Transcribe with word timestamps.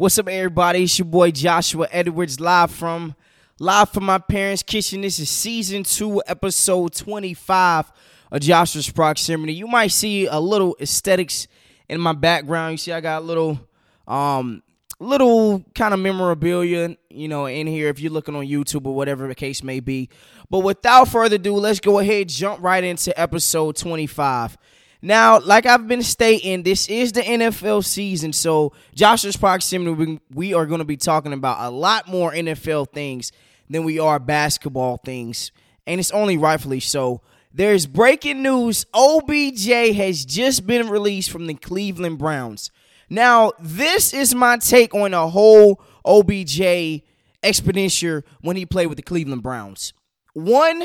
What's 0.00 0.18
up, 0.18 0.28
everybody? 0.30 0.84
It's 0.84 0.98
your 0.98 1.04
boy 1.04 1.30
Joshua 1.30 1.86
Edwards, 1.90 2.40
live 2.40 2.70
from 2.70 3.14
live 3.58 3.90
from 3.90 4.04
my 4.04 4.16
parents' 4.16 4.62
kitchen. 4.62 5.02
This 5.02 5.18
is 5.18 5.28
season 5.28 5.82
two, 5.82 6.22
episode 6.26 6.94
twenty-five 6.94 7.92
of 8.32 8.40
Joshua's 8.40 8.88
Proximity. 8.88 9.52
You 9.52 9.66
might 9.66 9.90
see 9.90 10.24
a 10.24 10.40
little 10.40 10.74
aesthetics 10.80 11.48
in 11.86 12.00
my 12.00 12.14
background. 12.14 12.72
You 12.72 12.78
see, 12.78 12.92
I 12.92 13.02
got 13.02 13.20
a 13.20 13.24
little, 13.26 13.60
um, 14.08 14.62
little 15.00 15.62
kind 15.74 15.92
of 15.92 16.00
memorabilia, 16.00 16.96
you 17.10 17.28
know, 17.28 17.44
in 17.44 17.66
here. 17.66 17.88
If 17.88 18.00
you're 18.00 18.10
looking 18.10 18.34
on 18.34 18.46
YouTube 18.46 18.86
or 18.86 18.94
whatever 18.94 19.28
the 19.28 19.34
case 19.34 19.62
may 19.62 19.80
be. 19.80 20.08
But 20.48 20.60
without 20.60 21.08
further 21.08 21.36
ado, 21.36 21.56
let's 21.56 21.78
go 21.78 21.98
ahead 21.98 22.30
jump 22.30 22.62
right 22.62 22.82
into 22.82 23.20
episode 23.20 23.76
twenty-five. 23.76 24.56
Now, 25.02 25.40
like 25.40 25.64
I've 25.64 25.88
been 25.88 26.02
stating, 26.02 26.62
this 26.62 26.88
is 26.88 27.12
the 27.12 27.22
NFL 27.22 27.84
season, 27.84 28.32
so 28.32 28.72
Joshua's 28.94 29.36
proximity, 29.36 30.20
we 30.32 30.52
are 30.52 30.66
going 30.66 30.80
to 30.80 30.84
be 30.84 30.98
talking 30.98 31.32
about 31.32 31.56
a 31.60 31.70
lot 31.70 32.06
more 32.06 32.32
NFL 32.32 32.92
things 32.92 33.32
than 33.70 33.84
we 33.84 33.98
are 33.98 34.18
basketball 34.18 34.98
things, 34.98 35.52
and 35.86 36.00
it's 36.00 36.10
only 36.10 36.36
rightfully 36.36 36.80
so. 36.80 37.22
There's 37.52 37.86
breaking 37.86 38.42
news: 38.42 38.84
OBJ 38.92 39.96
has 39.96 40.24
just 40.24 40.66
been 40.66 40.88
released 40.88 41.30
from 41.30 41.46
the 41.46 41.54
Cleveland 41.54 42.18
Browns. 42.18 42.70
Now, 43.08 43.52
this 43.58 44.12
is 44.12 44.34
my 44.34 44.58
take 44.58 44.94
on 44.94 45.12
the 45.12 45.28
whole 45.28 45.82
OBJ 46.04 47.02
expenditure 47.42 48.22
when 48.40 48.56
he 48.56 48.66
played 48.66 48.86
with 48.86 48.96
the 48.96 49.02
Cleveland 49.02 49.42
Browns. 49.42 49.94
One, 50.34 50.84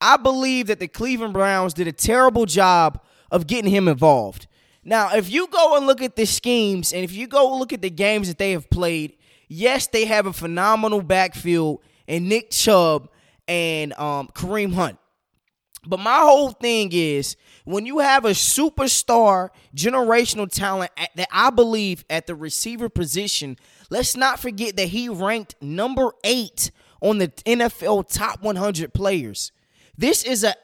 I 0.00 0.16
believe 0.16 0.68
that 0.68 0.80
the 0.80 0.88
Cleveland 0.88 1.34
Browns 1.34 1.74
did 1.74 1.86
a 1.86 1.92
terrible 1.92 2.46
job 2.46 3.00
of 3.30 3.46
getting 3.46 3.70
him 3.70 3.88
involved. 3.88 4.46
Now, 4.84 5.14
if 5.14 5.30
you 5.30 5.48
go 5.48 5.76
and 5.76 5.86
look 5.86 6.00
at 6.00 6.16
the 6.16 6.26
schemes 6.26 6.92
and 6.92 7.02
if 7.02 7.12
you 7.12 7.26
go 7.26 7.56
look 7.58 7.72
at 7.72 7.82
the 7.82 7.90
games 7.90 8.28
that 8.28 8.38
they 8.38 8.52
have 8.52 8.70
played, 8.70 9.16
yes, 9.48 9.88
they 9.88 10.04
have 10.04 10.26
a 10.26 10.32
phenomenal 10.32 11.02
backfield 11.02 11.82
and 12.06 12.28
Nick 12.28 12.50
Chubb 12.50 13.08
and 13.48 13.92
um, 13.94 14.28
Kareem 14.34 14.74
Hunt. 14.74 14.98
But 15.86 16.00
my 16.00 16.18
whole 16.18 16.50
thing 16.50 16.90
is 16.92 17.36
when 17.64 17.86
you 17.86 18.00
have 18.00 18.24
a 18.24 18.30
superstar 18.30 19.50
generational 19.74 20.50
talent 20.50 20.90
at, 20.96 21.10
that 21.16 21.28
I 21.30 21.50
believe 21.50 22.04
at 22.10 22.26
the 22.26 22.34
receiver 22.34 22.88
position, 22.88 23.56
let's 23.88 24.16
not 24.16 24.40
forget 24.40 24.76
that 24.76 24.88
he 24.88 25.08
ranked 25.08 25.54
number 25.60 26.12
eight 26.24 26.70
on 27.00 27.18
the 27.18 27.28
NFL 27.28 28.08
top 28.12 28.42
100 28.42 28.92
players. 28.94 29.52
This 29.96 30.24
is 30.24 30.44
a 30.44 30.54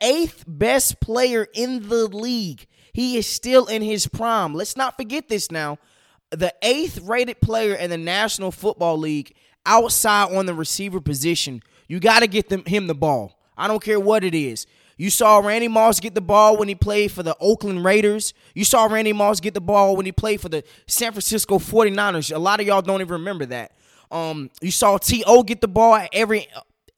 eighth 0.00 0.44
best 0.46 1.00
player 1.00 1.46
in 1.54 1.88
the 1.88 2.06
league. 2.06 2.66
He 2.92 3.16
is 3.16 3.26
still 3.26 3.66
in 3.66 3.82
his 3.82 4.06
prime. 4.06 4.54
Let's 4.54 4.76
not 4.76 4.96
forget 4.96 5.28
this 5.28 5.50
now. 5.50 5.78
The 6.30 6.54
eighth 6.62 7.00
rated 7.00 7.40
player 7.40 7.74
in 7.74 7.90
the 7.90 7.98
National 7.98 8.50
Football 8.50 8.98
League 8.98 9.34
outside 9.66 10.34
on 10.34 10.46
the 10.46 10.54
receiver 10.54 11.00
position. 11.00 11.62
You 11.88 12.00
got 12.00 12.20
to 12.20 12.26
get 12.26 12.48
them, 12.48 12.64
him 12.64 12.86
the 12.86 12.94
ball. 12.94 13.38
I 13.56 13.68
don't 13.68 13.82
care 13.82 14.00
what 14.00 14.24
it 14.24 14.34
is. 14.34 14.66
You 14.96 15.10
saw 15.10 15.38
Randy 15.38 15.68
Moss 15.68 15.98
get 15.98 16.14
the 16.14 16.20
ball 16.20 16.56
when 16.56 16.68
he 16.68 16.74
played 16.74 17.10
for 17.10 17.22
the 17.22 17.36
Oakland 17.40 17.84
Raiders. 17.84 18.32
You 18.54 18.64
saw 18.64 18.84
Randy 18.86 19.12
Moss 19.12 19.40
get 19.40 19.54
the 19.54 19.60
ball 19.60 19.96
when 19.96 20.06
he 20.06 20.12
played 20.12 20.40
for 20.40 20.48
the 20.48 20.62
San 20.86 21.12
Francisco 21.12 21.58
49ers. 21.58 22.34
A 22.34 22.38
lot 22.38 22.60
of 22.60 22.66
y'all 22.66 22.82
don't 22.82 23.00
even 23.00 23.12
remember 23.12 23.46
that. 23.46 23.72
Um, 24.10 24.50
you 24.60 24.70
saw 24.70 24.98
T.O. 24.98 25.42
get 25.42 25.60
the 25.60 25.68
ball 25.68 25.96
at 25.96 26.10
every 26.12 26.46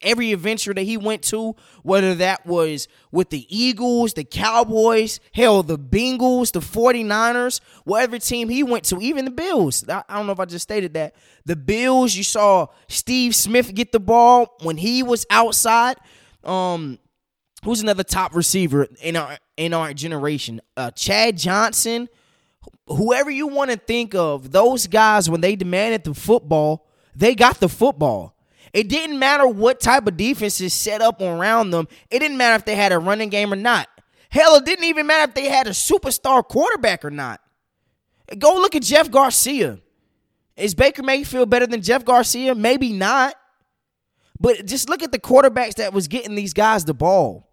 every 0.01 0.31
adventure 0.31 0.73
that 0.73 0.83
he 0.83 0.97
went 0.97 1.23
to, 1.23 1.55
whether 1.83 2.15
that 2.15 2.45
was 2.45 2.87
with 3.11 3.29
the 3.29 3.45
Eagles, 3.49 4.13
the 4.13 4.23
Cowboys, 4.23 5.19
hell, 5.33 5.63
the 5.63 5.77
Bengals, 5.77 6.51
the 6.51 6.59
49ers, 6.59 7.59
whatever 7.83 8.19
team 8.19 8.49
he 8.49 8.63
went 8.63 8.85
to, 8.85 8.99
even 8.99 9.25
the 9.25 9.31
Bills. 9.31 9.83
I 9.89 10.03
don't 10.09 10.27
know 10.27 10.33
if 10.33 10.39
I 10.39 10.45
just 10.45 10.63
stated 10.63 10.93
that. 10.93 11.15
The 11.45 11.55
Bills, 11.55 12.15
you 12.15 12.23
saw 12.23 12.67
Steve 12.87 13.35
Smith 13.35 13.73
get 13.73 13.91
the 13.91 13.99
ball 13.99 14.55
when 14.61 14.77
he 14.77 15.03
was 15.03 15.25
outside. 15.29 15.97
Um, 16.43 16.99
who's 17.63 17.81
another 17.81 18.03
top 18.03 18.35
receiver 18.35 18.87
in 19.01 19.15
our 19.15 19.37
in 19.57 19.73
our 19.73 19.93
generation? 19.93 20.61
Uh, 20.75 20.91
Chad 20.91 21.37
Johnson. 21.37 22.09
Whoever 22.87 23.29
you 23.29 23.47
want 23.47 23.71
to 23.71 23.77
think 23.77 24.15
of, 24.15 24.51
those 24.51 24.87
guys 24.87 25.29
when 25.29 25.41
they 25.41 25.57
demanded 25.57 26.05
the 26.05 26.13
football, 26.13 26.87
they 27.15 27.35
got 27.35 27.59
the 27.59 27.67
football. 27.67 28.36
It 28.73 28.89
didn't 28.89 29.19
matter 29.19 29.47
what 29.47 29.79
type 29.79 30.07
of 30.07 30.17
defense 30.17 30.61
is 30.61 30.73
set 30.73 31.01
up 31.01 31.21
around 31.21 31.71
them. 31.71 31.87
It 32.09 32.19
didn't 32.19 32.37
matter 32.37 32.55
if 32.55 32.65
they 32.65 32.75
had 32.75 32.91
a 32.91 32.99
running 32.99 33.29
game 33.29 33.51
or 33.51 33.57
not. 33.57 33.87
Hell, 34.29 34.55
it 34.55 34.65
didn't 34.65 34.85
even 34.85 35.07
matter 35.07 35.29
if 35.29 35.35
they 35.35 35.49
had 35.49 35.67
a 35.67 35.71
superstar 35.71 36.43
quarterback 36.47 37.05
or 37.05 37.11
not. 37.11 37.41
Go 38.37 38.55
look 38.55 38.75
at 38.75 38.83
Jeff 38.83 39.09
Garcia. 39.09 39.79
Is 40.57 40.75
Baker 40.75 41.03
Mayfield 41.03 41.49
better 41.49 41.67
than 41.67 41.81
Jeff 41.81 42.03
Garcia? 42.03 42.55
Maybe 42.55 42.91
not. 42.91 43.35
But 44.39 44.65
just 44.65 44.89
look 44.89 45.01
at 45.01 45.11
the 45.11 45.19
quarterbacks 45.19 45.75
that 45.75 45.93
was 45.93 46.07
getting 46.07 46.35
these 46.35 46.53
guys 46.53 46.85
the 46.85 46.93
ball. 46.93 47.49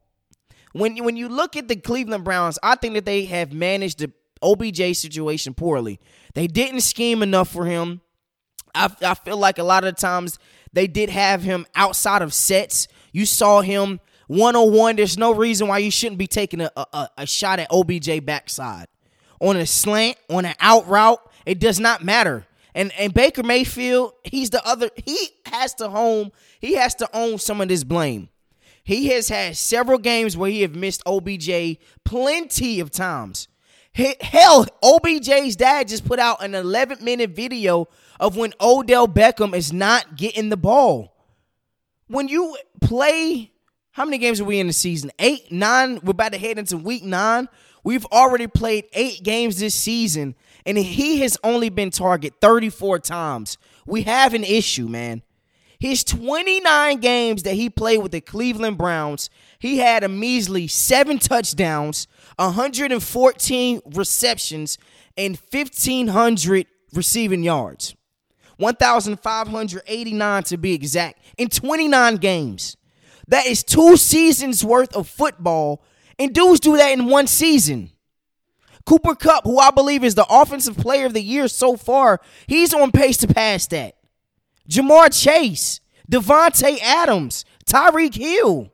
When 0.73 0.97
when 1.05 1.17
you 1.17 1.29
look 1.29 1.57
at 1.57 1.69
the 1.69 1.77
Cleveland 1.77 2.25
Browns, 2.25 2.59
I 2.63 2.75
think 2.75 2.95
that 2.95 3.05
they 3.05 3.27
have 3.27 3.53
managed 3.53 4.01
the 4.01 4.13
OBJ 4.43 4.97
situation 4.97 5.55
poorly. 5.55 6.01
They 6.35 6.47
didn't 6.47 6.81
scheme 6.81 7.23
enough 7.23 7.49
for 7.49 7.65
him. 7.65 8.01
I, 8.75 8.91
I 9.03 9.15
feel 9.15 9.37
like 9.37 9.59
a 9.59 9.63
lot 9.63 9.85
of 9.85 9.97
times 9.97 10.39
they 10.75 10.87
did 10.87 11.09
have 11.09 11.43
him 11.43 11.67
outside 11.75 12.21
of 12.21 12.35
sets. 12.35 12.89
You 13.13 13.27
saw 13.27 13.61
him 13.61 14.01
one 14.27 14.57
on 14.57 14.73
one. 14.73 14.97
There's 14.97 15.17
no 15.17 15.33
reason 15.33 15.69
why 15.69 15.79
you 15.79 15.91
shouldn't 15.91 16.19
be 16.19 16.27
taking 16.27 16.61
a, 16.61 16.71
a, 16.77 17.09
a 17.19 17.27
shot 17.27 17.61
at 17.61 17.69
OBJ 17.71 18.25
backside 18.25 18.89
on 19.41 19.57
a 19.57 19.67
slant, 19.67 20.19
on 20.29 20.45
an 20.45 20.55
out 20.61 20.87
route. 20.89 21.21
It 21.47 21.61
does 21.61 21.79
not 21.79 22.05
matter. 22.05 22.47
And 22.75 22.93
and 22.99 23.15
Baker 23.15 23.45
Mayfield, 23.45 24.15
he's 24.25 24.51
the 24.51 24.67
other. 24.67 24.91
He 24.97 25.31
has 25.47 25.75
to 25.75 25.89
home. 25.89 26.33
He 26.61 26.75
has 26.75 26.95
to 26.97 27.09
own 27.17 27.39
some 27.39 27.61
of 27.61 27.69
this 27.69 27.85
blame. 27.85 28.29
He 28.83 29.09
has 29.09 29.29
had 29.29 29.57
several 29.57 29.99
games 29.99 30.37
where 30.37 30.51
he 30.51 30.63
have 30.63 30.75
missed 30.75 31.03
OBJ 31.07 31.79
plenty 32.05 32.81
of 32.81 32.91
times. 32.91 33.49
Hell, 33.95 34.67
OBJ's 34.83 35.55
dad 35.55 35.87
just 35.87 36.05
put 36.05 36.19
out 36.19 36.45
an 36.45 36.55
11 36.55 37.03
minute 37.03 37.31
video 37.31 37.87
of 38.21 38.37
when 38.37 38.53
Odell 38.61 39.09
Beckham 39.09 39.55
is 39.55 39.73
not 39.73 40.17
getting 40.17 40.49
the 40.49 40.57
ball. 40.57 41.15
When 42.07 42.29
you 42.29 42.57
play, 42.81 43.53
how 43.93 44.05
many 44.05 44.19
games 44.19 44.41
are 44.41 44.45
we 44.45 44.61
in 44.61 44.67
the 44.67 44.73
season? 44.73 45.11
Eight, 45.19 45.51
nine. 45.51 46.01
We're 46.03 46.11
about 46.11 46.33
to 46.33 46.39
head 46.39 46.59
into 46.59 46.77
week 46.77 47.03
nine. 47.03 47.49
We've 47.83 48.07
already 48.07 48.47
played 48.47 48.87
eight 48.95 49.23
games 49.23 49.59
this 49.59 49.75
season, 49.75 50.35
and 50.65 50.79
he 50.79 51.21
has 51.21 51.37
only 51.45 51.69
been 51.69 51.91
targeted 51.91 52.41
34 52.41 52.99
times. 53.01 53.59
We 53.87 54.03
have 54.03 54.33
an 54.33 54.45
issue, 54.45 54.89
man. 54.89 55.23
His 55.79 56.03
29 56.03 57.01
games 57.01 57.43
that 57.43 57.55
he 57.55 57.69
played 57.69 57.99
with 57.99 58.13
the 58.13 58.23
Cleveland 58.23 58.79
Browns, 58.79 59.29
he 59.59 59.79
had 59.79 60.03
a 60.03 60.09
measly 60.09 60.67
seven 60.67 61.19
touchdowns, 61.19 62.07
114 62.37 63.81
receptions, 63.93 64.79
and 65.17 65.39
1,500 65.51 66.67
receiving 66.95 67.43
yards. 67.43 67.95
1,589 68.57 70.43
to 70.45 70.57
be 70.57 70.73
exact, 70.73 71.21
in 71.37 71.49
29 71.49 72.17
games. 72.17 72.77
That 73.29 73.47
is 73.47 73.65
two 73.65 73.97
seasons 73.97 74.65
worth 74.65 74.95
of 74.95 75.09
football, 75.09 75.83
and 76.19 76.35
dudes 76.35 76.61
do 76.61 76.77
that 76.77 76.93
in 76.93 77.07
one 77.07 77.27
season. 77.27 77.91
Cooper 78.87 79.15
Kupp, 79.15 79.45
who 79.45 79.59
I 79.59 79.71
believe 79.71 80.05
is 80.05 80.15
the 80.15 80.27
offensive 80.29 80.77
player 80.77 81.07
of 81.07 81.15
the 81.15 81.23
year 81.23 81.49
so 81.49 81.77
far, 81.77 82.21
he's 82.47 82.75
on 82.75 82.93
pace 82.93 83.17
to 83.19 83.27
pass 83.27 83.67
that. 83.69 83.97
Ja'Marr 84.69 85.11
Chase, 85.19 85.81
Davante 86.11 86.79
Adams, 86.81 87.45
Tyreek 87.67 88.15
Hill. 88.15 88.71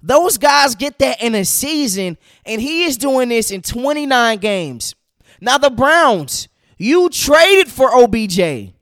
Those 0.00 0.38
guys 0.38 0.76
get 0.76 0.98
that 1.00 1.20
in 1.20 1.34
a 1.34 1.44
season, 1.44 2.16
and 2.44 2.60
he 2.60 2.84
is 2.84 2.96
doing 2.96 3.28
this 3.28 3.50
in 3.50 3.62
29 3.62 4.38
games. 4.38 4.94
Now, 5.40 5.58
the 5.58 5.70
Browns, 5.70 6.48
you 6.78 7.08
traded 7.08 7.68
for 7.68 7.90
OBJ. 7.92 8.75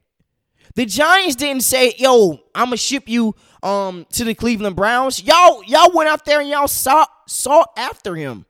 The 0.75 0.85
Giants 0.85 1.35
didn't 1.35 1.63
say, 1.63 1.93
"Yo, 1.97 2.39
I'm 2.53 2.65
gonna 2.65 2.77
ship 2.77 3.07
you 3.07 3.35
um 3.63 4.05
to 4.11 4.23
the 4.23 4.35
Cleveland 4.35 4.75
Browns." 4.75 5.23
Y'all, 5.23 5.63
y'all 5.65 5.91
went 5.93 6.09
out 6.09 6.25
there 6.25 6.41
and 6.41 6.49
y'all 6.49 6.67
sought 6.67 7.09
sought 7.27 7.69
after 7.77 8.15
him. 8.15 8.45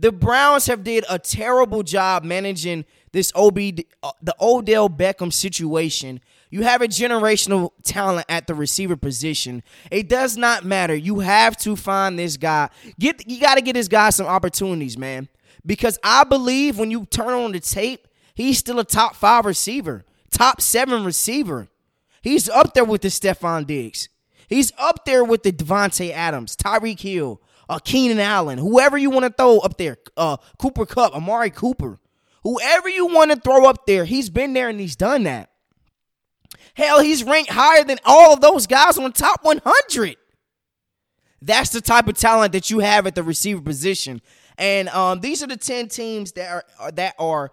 The 0.00 0.10
Browns 0.10 0.66
have 0.66 0.82
did 0.82 1.04
a 1.08 1.18
terrible 1.20 1.84
job 1.84 2.24
managing 2.24 2.84
this 3.12 3.30
OB 3.36 3.58
uh, 4.02 4.10
the 4.20 4.34
Odell 4.40 4.90
Beckham 4.90 5.32
situation. 5.32 6.20
You 6.50 6.62
have 6.62 6.82
a 6.82 6.88
generational 6.88 7.70
talent 7.84 8.26
at 8.28 8.48
the 8.48 8.54
receiver 8.54 8.96
position. 8.96 9.62
It 9.90 10.08
does 10.08 10.36
not 10.36 10.64
matter. 10.64 10.94
You 10.94 11.20
have 11.20 11.56
to 11.58 11.76
find 11.76 12.18
this 12.18 12.36
guy. 12.36 12.70
Get 12.98 13.30
you 13.30 13.40
got 13.40 13.54
to 13.54 13.62
get 13.62 13.74
this 13.74 13.88
guy 13.88 14.10
some 14.10 14.26
opportunities, 14.26 14.98
man. 14.98 15.28
Because 15.64 15.96
I 16.02 16.24
believe 16.24 16.78
when 16.78 16.90
you 16.90 17.06
turn 17.06 17.28
on 17.28 17.52
the 17.52 17.60
tape, 17.60 18.08
he's 18.34 18.58
still 18.58 18.80
a 18.80 18.84
top 18.84 19.14
five 19.14 19.46
receiver 19.46 20.04
top 20.32 20.60
seven 20.60 21.04
receiver. 21.04 21.68
He's 22.22 22.48
up 22.48 22.74
there 22.74 22.84
with 22.84 23.02
the 23.02 23.08
Stefon 23.08 23.66
Diggs. 23.66 24.08
He's 24.48 24.72
up 24.78 25.04
there 25.04 25.24
with 25.24 25.44
the 25.44 25.52
Davante 25.52 26.10
Adams, 26.10 26.56
Tyreek 26.56 27.00
Hill, 27.00 27.40
uh, 27.68 27.78
Keenan 27.78 28.18
Allen, 28.18 28.58
whoever 28.58 28.98
you 28.98 29.10
want 29.10 29.24
to 29.24 29.32
throw 29.32 29.58
up 29.58 29.78
there, 29.78 29.96
uh, 30.16 30.36
Cooper 30.58 30.84
Kupp, 30.84 31.14
Amari 31.14 31.50
Cooper, 31.50 31.98
Whoever 32.42 32.88
you 32.88 33.06
want 33.06 33.30
to 33.30 33.36
throw 33.36 33.66
up 33.66 33.86
there, 33.86 34.04
he's 34.04 34.28
been 34.28 34.52
there 34.52 34.68
and 34.68 34.80
he's 34.80 34.96
done 34.96 35.24
that. 35.24 35.50
Hell, 36.74 37.00
he's 37.00 37.22
ranked 37.22 37.50
higher 37.50 37.84
than 37.84 37.98
all 38.04 38.34
of 38.34 38.40
those 38.40 38.66
guys 38.66 38.98
on 38.98 39.12
top 39.12 39.44
100. 39.44 40.16
That's 41.40 41.70
the 41.70 41.80
type 41.80 42.08
of 42.08 42.16
talent 42.16 42.52
that 42.52 42.70
you 42.70 42.80
have 42.80 43.06
at 43.06 43.14
the 43.14 43.22
receiver 43.22 43.60
position. 43.60 44.20
And 44.58 44.88
um, 44.88 45.20
these 45.20 45.42
are 45.42 45.46
the 45.46 45.56
10 45.56 45.88
teams 45.88 46.32
that 46.32 46.64
are 46.78 46.92
that 46.92 47.14
are 47.18 47.50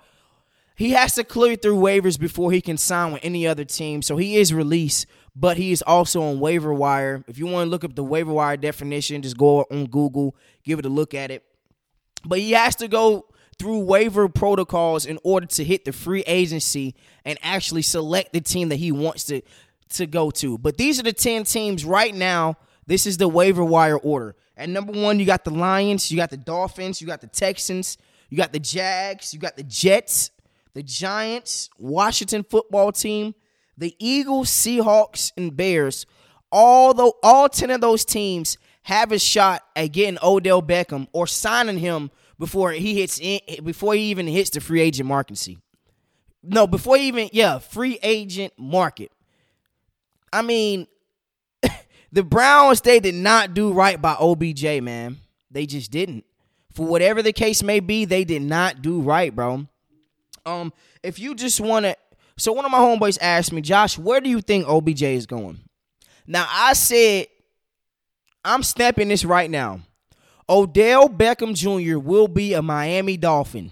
he 0.80 0.92
has 0.92 1.14
to 1.16 1.26
clear 1.26 1.58
through 1.58 1.76
waivers 1.76 2.18
before 2.18 2.54
he 2.54 2.62
can 2.62 2.78
sign 2.78 3.12
with 3.12 3.26
any 3.26 3.46
other 3.46 3.66
team. 3.66 4.02
So 4.02 4.16
he 4.16 4.38
is 4.38 4.54
released, 4.54 5.08
but 5.36 5.58
he 5.58 5.74
is 5.74 5.81
also 5.81 6.22
on 6.22 6.40
waiver 6.40 6.74
wire. 6.74 7.22
If 7.28 7.38
you 7.38 7.48
want 7.48 7.66
to 7.66 7.70
look 7.70 7.84
up 7.84 7.96
the 7.96 8.04
waiver 8.04 8.31
wire 8.31 8.56
definition, 8.56 9.22
just 9.22 9.38
go 9.38 9.66
on 9.70 9.88
Google, 9.88 10.38
give 10.64 10.80
it 10.80 10.86
a 10.86 10.90
look 10.90 11.14
at 11.14 11.31
it. 11.31 11.44
But 12.24 12.40
he 12.40 12.52
has 12.52 12.78
to 12.78 12.88
go 12.88 13.26
through 13.60 13.80
waiver 13.80 14.30
protocols 14.30 15.06
in 15.06 15.20
order 15.22 15.48
to 15.48 15.66
hit 15.66 15.84
the 15.84 15.92
free 15.92 16.22
agency 16.22 16.96
and 17.26 17.38
actually 17.44 17.81
select 17.81 18.31
the 18.31 18.40
team 18.40 18.70
that 18.70 18.78
he 18.78 18.94
wants 18.94 19.26
to 19.26 19.42
to 19.90 20.08
go 20.08 20.31
to. 20.31 20.58
But 20.58 20.78
these 20.78 20.98
are 20.98 21.04
the 21.04 21.12
10 21.12 21.44
teams 21.44 21.84
right 21.84 22.16
now. 22.16 22.56
This 22.88 23.06
is 23.06 23.18
the 23.18 23.28
waiver 23.28 23.66
wire 23.66 23.98
order. 23.98 24.38
At 24.56 24.70
number 24.70 24.94
1, 24.94 25.20
you 25.20 25.26
got 25.26 25.44
the 25.44 25.52
Lions, 25.52 26.10
you 26.10 26.16
got 26.16 26.30
the 26.30 26.38
Dolphins, 26.38 27.02
you 27.02 27.08
got 27.08 27.20
the 27.20 27.28
Texans, 27.28 27.98
you 28.30 28.38
got 28.38 28.54
the 28.54 28.60
Jags, 28.60 29.34
you 29.34 29.42
got 29.42 29.58
the 29.58 29.64
Jets, 29.64 30.31
the 30.80 30.84
Giants, 30.84 31.70
Washington 31.78 32.42
football 32.42 32.94
team, 32.94 33.36
the 33.78 33.94
Eagles, 34.00 34.50
Seahawks, 34.50 35.34
and 35.36 35.54
Bears—all 35.58 36.86
Although 36.88 37.16
all 37.22 37.50
10 37.50 37.70
of 37.70 37.81
those 37.81 38.06
teams 38.06 38.58
have 38.84 39.12
a 39.12 39.20
shot 39.20 39.62
at 39.76 39.88
getting 39.88 40.18
Odell 40.24 40.62
Beckham 40.62 41.08
or 41.12 41.28
signing 41.28 41.80
him 41.80 42.12
before 42.38 42.72
he 42.72 42.98
hits 42.98 43.20
in, 43.20 43.42
before 43.62 43.94
he 43.94 44.04
even 44.04 44.26
hits 44.26 44.52
the 44.52 44.62
free 44.62 44.80
agent 44.80 45.10
market. 45.10 45.58
No, 46.42 46.66
before 46.66 46.96
even 46.96 47.28
yeah, 47.34 47.60
free 47.60 48.00
agent 48.02 48.54
market. 48.58 49.12
I 50.31 50.44
mean, 50.44 50.88
the 52.14 52.24
Browns 52.24 52.80
they 52.80 53.02
did 53.02 53.16
not 53.16 53.54
do 53.54 53.74
right 53.74 54.02
by 54.02 54.16
OBJ, 54.18 54.81
man. 54.81 55.18
They 55.52 55.66
just 55.66 55.92
didn't. 55.92 56.24
For 56.74 56.86
whatever 56.86 57.22
the 57.22 57.34
case 57.34 57.64
may 57.64 57.81
be, 57.81 58.06
they 58.06 58.24
did 58.24 58.44
not 58.44 58.81
do 58.81 59.02
right, 59.02 59.36
bro. 59.36 59.68
Um, 60.50 60.74
if 61.04 61.19
you 61.19 61.36
just 61.36 61.62
want 61.62 61.86
to, 61.86 61.96
so 62.38 62.51
one 62.51 62.66
of 62.66 62.72
my 62.72 62.80
homeboys 62.80 63.18
asked 63.22 63.51
me, 63.51 63.62
Josh, 63.62 63.98
where 63.98 64.19
do 64.22 64.30
you 64.30 64.42
think 64.42 64.68
OBJ 64.68 65.04
is 65.04 65.25
going? 65.25 65.60
Now 66.25 66.48
I 66.50 66.74
said, 66.74 67.28
I'm 68.44 68.63
snapping 68.63 69.10
this 69.10 69.25
right 69.25 69.50
now. 69.50 69.81
Odell 70.48 71.10
Beckham 71.10 71.54
Jr. 71.54 72.00
will 72.00 72.28
be 72.28 72.54
a 72.54 72.62
Miami 72.62 73.18
Dolphin. 73.18 73.72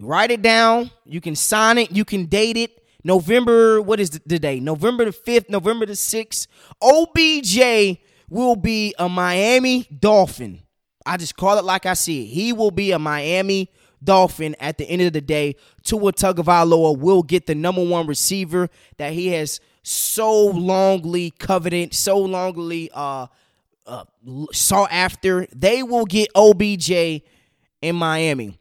Write 0.00 0.30
it 0.30 0.42
down. 0.42 0.90
You 1.04 1.20
can 1.20 1.36
sign 1.36 1.78
it. 1.78 1.92
You 1.92 2.04
can 2.04 2.26
date 2.26 2.56
it. 2.56 2.82
November, 3.04 3.80
what 3.82 4.00
is 4.00 4.10
the 4.10 4.38
day? 4.38 4.60
November 4.60 5.04
the 5.04 5.10
5th, 5.10 5.50
November 5.50 5.86
the 5.86 5.92
6th. 5.92 6.46
OBJ 6.80 7.98
will 8.30 8.56
be 8.56 8.94
a 8.98 9.08
Miami 9.08 9.86
Dolphin. 9.98 10.62
I 11.04 11.16
just 11.16 11.36
call 11.36 11.58
it 11.58 11.64
like 11.64 11.84
I 11.84 11.94
see 11.94 12.22
it. 12.22 12.26
He 12.26 12.52
will 12.52 12.70
be 12.70 12.92
a 12.92 12.98
Miami 12.98 13.70
Dolphin 14.02 14.56
at 14.60 14.78
the 14.78 14.84
end 14.84 15.02
of 15.02 15.12
the 15.12 15.20
day. 15.20 15.56
Tua 15.84 16.12
Tagovailoa 16.12 16.98
will 16.98 17.22
get 17.22 17.46
the 17.46 17.54
number 17.54 17.84
one 17.84 18.06
receiver 18.06 18.68
that 18.98 19.12
he 19.12 19.28
has 19.28 19.60
so 19.82 20.52
longly 20.52 21.36
coveted, 21.38 21.94
so 21.94 22.26
longly 22.26 22.88
uh, 22.94 23.26
uh, 23.86 24.04
sought 24.52 24.92
after. 24.92 25.46
They 25.54 25.82
will 25.82 26.04
get 26.04 26.28
OBJ 26.34 26.90
in 27.80 27.96
Miami. 27.96 28.58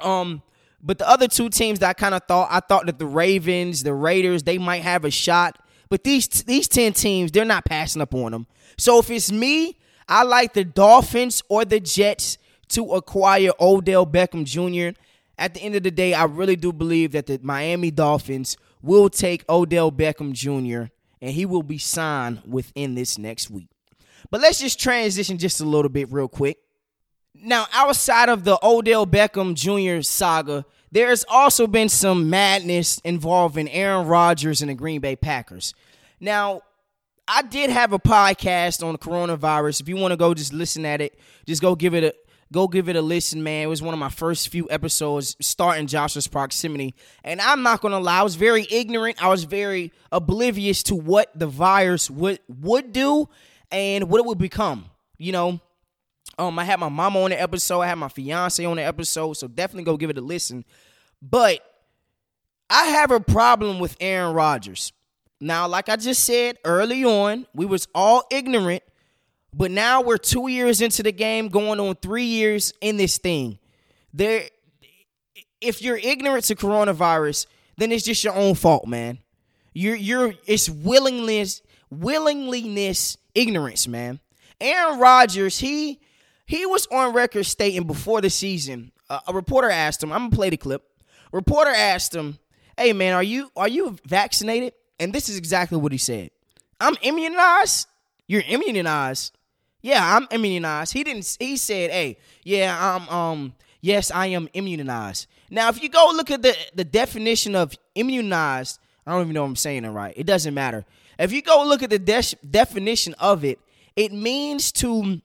Um, 0.00 0.42
but 0.82 0.98
the 0.98 1.08
other 1.08 1.28
two 1.28 1.48
teams 1.48 1.78
that 1.80 1.88
I 1.88 1.92
kind 1.94 2.14
of 2.14 2.22
thought, 2.28 2.48
I 2.50 2.60
thought 2.60 2.86
that 2.86 2.98
the 2.98 3.06
Ravens, 3.06 3.82
the 3.82 3.94
Raiders, 3.94 4.42
they 4.42 4.58
might 4.58 4.82
have 4.82 5.04
a 5.04 5.10
shot. 5.10 5.58
But 5.88 6.04
these 6.04 6.26
these 6.26 6.68
ten 6.68 6.92
teams, 6.92 7.30
they're 7.30 7.44
not 7.44 7.64
passing 7.64 8.02
up 8.02 8.14
on 8.14 8.32
them. 8.32 8.46
So 8.76 8.98
if 8.98 9.10
it's 9.10 9.30
me, 9.30 9.78
I 10.08 10.24
like 10.24 10.52
the 10.52 10.64
Dolphins 10.64 11.42
or 11.48 11.64
the 11.64 11.80
Jets 11.80 12.38
to 12.74 12.92
acquire 12.92 13.50
Odell 13.60 14.06
Beckham 14.06 14.44
Jr. 14.44 14.98
At 15.36 15.54
the 15.54 15.60
end 15.60 15.74
of 15.74 15.82
the 15.82 15.90
day, 15.90 16.14
I 16.14 16.24
really 16.24 16.56
do 16.56 16.72
believe 16.72 17.12
that 17.12 17.26
the 17.26 17.40
Miami 17.42 17.90
Dolphins 17.90 18.56
will 18.82 19.08
take 19.08 19.44
Odell 19.48 19.90
Beckham 19.90 20.32
Jr. 20.32 20.90
and 21.20 21.32
he 21.32 21.46
will 21.46 21.62
be 21.62 21.78
signed 21.78 22.42
within 22.46 22.94
this 22.94 23.18
next 23.18 23.50
week. 23.50 23.68
But 24.30 24.40
let's 24.40 24.60
just 24.60 24.80
transition 24.80 25.38
just 25.38 25.60
a 25.60 25.64
little 25.64 25.88
bit 25.88 26.10
real 26.12 26.28
quick. 26.28 26.58
Now, 27.34 27.66
outside 27.72 28.28
of 28.28 28.44
the 28.44 28.58
Odell 28.62 29.06
Beckham 29.06 29.54
Jr. 29.54 30.02
saga, 30.02 30.64
there's 30.92 31.24
also 31.28 31.66
been 31.66 31.88
some 31.88 32.30
madness 32.30 33.00
involving 33.00 33.68
Aaron 33.70 34.06
Rodgers 34.06 34.62
and 34.62 34.70
the 34.70 34.74
Green 34.74 35.00
Bay 35.00 35.16
Packers. 35.16 35.74
Now, 36.20 36.62
I 37.26 37.42
did 37.42 37.70
have 37.70 37.92
a 37.92 37.98
podcast 37.98 38.86
on 38.86 38.92
the 38.92 38.98
coronavirus. 38.98 39.80
If 39.80 39.88
you 39.88 39.96
want 39.96 40.12
to 40.12 40.16
go 40.16 40.34
just 40.34 40.52
listen 40.52 40.86
at 40.86 41.00
it, 41.00 41.18
just 41.46 41.62
go 41.62 41.74
give 41.74 41.94
it 41.94 42.04
a 42.04 42.14
go 42.52 42.68
give 42.68 42.88
it 42.88 42.96
a 42.96 43.02
listen, 43.02 43.42
man. 43.42 43.64
It 43.64 43.66
was 43.68 43.82
one 43.82 43.94
of 43.94 44.00
my 44.00 44.08
first 44.08 44.48
few 44.48 44.68
episodes 44.70 45.36
starting 45.40 45.86
Joshua's 45.86 46.26
proximity. 46.26 46.94
And 47.22 47.40
I'm 47.40 47.62
not 47.62 47.80
gonna 47.80 48.00
lie, 48.00 48.20
I 48.20 48.22
was 48.22 48.36
very 48.36 48.66
ignorant. 48.70 49.22
I 49.22 49.28
was 49.28 49.44
very 49.44 49.92
oblivious 50.12 50.82
to 50.84 50.94
what 50.94 51.30
the 51.38 51.46
virus 51.46 52.10
would 52.10 52.40
would 52.48 52.92
do 52.92 53.28
and 53.70 54.08
what 54.08 54.18
it 54.18 54.26
would 54.26 54.38
become. 54.38 54.86
You 55.18 55.32
know, 55.32 55.60
um, 56.38 56.58
I 56.58 56.64
had 56.64 56.80
my 56.80 56.88
mama 56.88 57.22
on 57.22 57.30
the 57.30 57.40
episode, 57.40 57.80
I 57.80 57.88
had 57.88 57.98
my 57.98 58.08
fiance 58.08 58.64
on 58.64 58.76
the 58.76 58.82
episode, 58.82 59.34
so 59.34 59.48
definitely 59.48 59.84
go 59.84 59.96
give 59.96 60.10
it 60.10 60.18
a 60.18 60.20
listen. 60.20 60.64
But 61.22 61.60
I 62.68 62.86
have 62.86 63.10
a 63.10 63.20
problem 63.20 63.78
with 63.78 63.96
Aaron 64.00 64.34
Rodgers. 64.34 64.92
Now, 65.40 65.68
like 65.68 65.88
I 65.88 65.96
just 65.96 66.24
said 66.24 66.58
early 66.64 67.04
on, 67.04 67.46
we 67.54 67.66
was 67.66 67.86
all 67.94 68.24
ignorant, 68.30 68.82
but 69.56 69.70
now 69.70 70.02
we're 70.02 70.16
two 70.18 70.48
years 70.48 70.80
into 70.80 71.02
the 71.02 71.12
game, 71.12 71.48
going 71.48 71.78
on 71.78 71.94
three 71.96 72.24
years 72.24 72.72
in 72.80 72.96
this 72.96 73.18
thing. 73.18 73.58
There, 74.12 74.42
if 75.60 75.80
you're 75.80 75.96
ignorant 75.96 76.44
to 76.46 76.56
coronavirus, 76.56 77.46
then 77.76 77.92
it's 77.92 78.04
just 78.04 78.24
your 78.24 78.34
own 78.34 78.54
fault, 78.56 78.86
man. 78.86 79.18
You're 79.72 79.96
you're 79.96 80.34
it's 80.46 80.68
willingness, 80.68 81.62
willingness, 81.90 83.16
ignorance, 83.34 83.86
man. 83.86 84.20
Aaron 84.60 84.98
Rodgers, 84.98 85.58
he 85.58 86.00
he 86.46 86.66
was 86.66 86.86
on 86.88 87.14
record 87.14 87.44
stating 87.44 87.86
before 87.86 88.20
the 88.20 88.30
season. 88.30 88.92
Uh, 89.08 89.20
a 89.28 89.32
reporter 89.32 89.70
asked 89.70 90.02
him, 90.02 90.12
"I'm 90.12 90.22
gonna 90.22 90.36
play 90.36 90.50
the 90.50 90.56
clip." 90.56 90.82
Reporter 91.32 91.70
asked 91.70 92.14
him, 92.14 92.38
"Hey 92.76 92.92
man, 92.92 93.14
are 93.14 93.22
you 93.22 93.50
are 93.56 93.68
you 93.68 93.96
vaccinated?" 94.06 94.72
And 94.98 95.12
this 95.12 95.28
is 95.28 95.36
exactly 95.36 95.78
what 95.78 95.92
he 95.92 95.98
said. 95.98 96.30
"I'm 96.80 96.96
immunized." 97.02 97.86
You're 98.26 98.42
immunized. 98.46 99.36
Yeah, 99.84 100.16
I'm 100.16 100.26
immunized. 100.30 100.94
He 100.94 101.04
didn't. 101.04 101.36
He 101.38 101.58
said, 101.58 101.90
"Hey, 101.90 102.16
yeah, 102.42 102.74
I'm 102.80 103.08
um." 103.10 103.54
Yes, 103.82 104.10
I 104.10 104.28
am 104.28 104.48
immunized. 104.54 105.26
Now, 105.50 105.68
if 105.68 105.82
you 105.82 105.90
go 105.90 106.10
look 106.14 106.30
at 106.30 106.40
the, 106.40 106.56
the 106.74 106.84
definition 106.84 107.54
of 107.54 107.74
immunized, 107.94 108.80
I 109.06 109.12
don't 109.12 109.20
even 109.20 109.34
know 109.34 109.44
if 109.44 109.48
I'm 109.50 109.56
saying 109.56 109.84
it 109.84 109.90
right. 109.90 110.14
It 110.16 110.24
doesn't 110.24 110.54
matter. 110.54 110.86
If 111.18 111.32
you 111.32 111.42
go 111.42 111.62
look 111.66 111.82
at 111.82 111.90
the 111.90 111.98
de- 111.98 112.46
definition 112.50 113.14
of 113.18 113.44
it, 113.44 113.58
it 113.94 114.10
means 114.10 114.72
to 114.72 115.20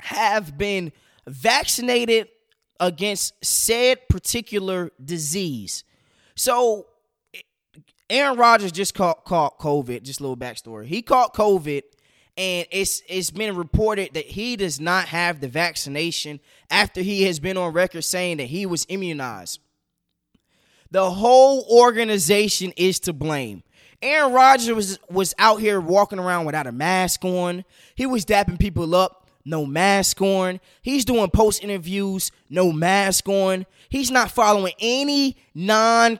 have 0.00 0.56
been 0.56 0.90
vaccinated 1.26 2.28
against 2.80 3.34
said 3.44 4.08
particular 4.08 4.90
disease. 5.04 5.84
So 6.34 6.86
Aaron 8.08 8.38
Rodgers 8.38 8.72
just 8.72 8.94
caught, 8.94 9.26
caught 9.26 9.58
COVID. 9.58 10.02
Just 10.02 10.20
a 10.20 10.22
little 10.22 10.36
backstory. 10.38 10.86
He 10.86 11.02
caught 11.02 11.34
COVID, 11.34 11.82
and 12.36 12.66
it's 12.70 13.02
it's 13.08 13.30
been 13.30 13.56
reported 13.56 14.14
that 14.14 14.24
he 14.24 14.56
does 14.56 14.80
not 14.80 15.06
have 15.06 15.40
the 15.40 15.48
vaccination 15.48 16.40
after 16.70 17.02
he 17.02 17.24
has 17.24 17.38
been 17.40 17.56
on 17.56 17.72
record 17.72 18.02
saying 18.02 18.38
that 18.38 18.46
he 18.46 18.64
was 18.66 18.86
immunized. 18.88 19.60
The 20.90 21.10
whole 21.10 21.66
organization 21.70 22.72
is 22.76 23.00
to 23.00 23.12
blame. 23.12 23.62
Aaron 24.02 24.32
Rodgers 24.32 24.74
was, 24.74 24.98
was 25.08 25.32
out 25.38 25.60
here 25.60 25.80
walking 25.80 26.18
around 26.18 26.44
without 26.44 26.66
a 26.66 26.72
mask 26.72 27.24
on. 27.24 27.64
He 27.94 28.04
was 28.04 28.26
dapping 28.26 28.58
people 28.58 28.94
up, 28.94 29.30
no 29.44 29.64
mask 29.64 30.20
on. 30.20 30.60
He's 30.82 31.04
doing 31.04 31.30
post 31.30 31.62
interviews, 31.62 32.32
no 32.50 32.72
mask 32.72 33.28
on. 33.28 33.64
He's 33.88 34.10
not 34.10 34.30
following 34.30 34.74
any 34.80 35.36
non 35.54 36.18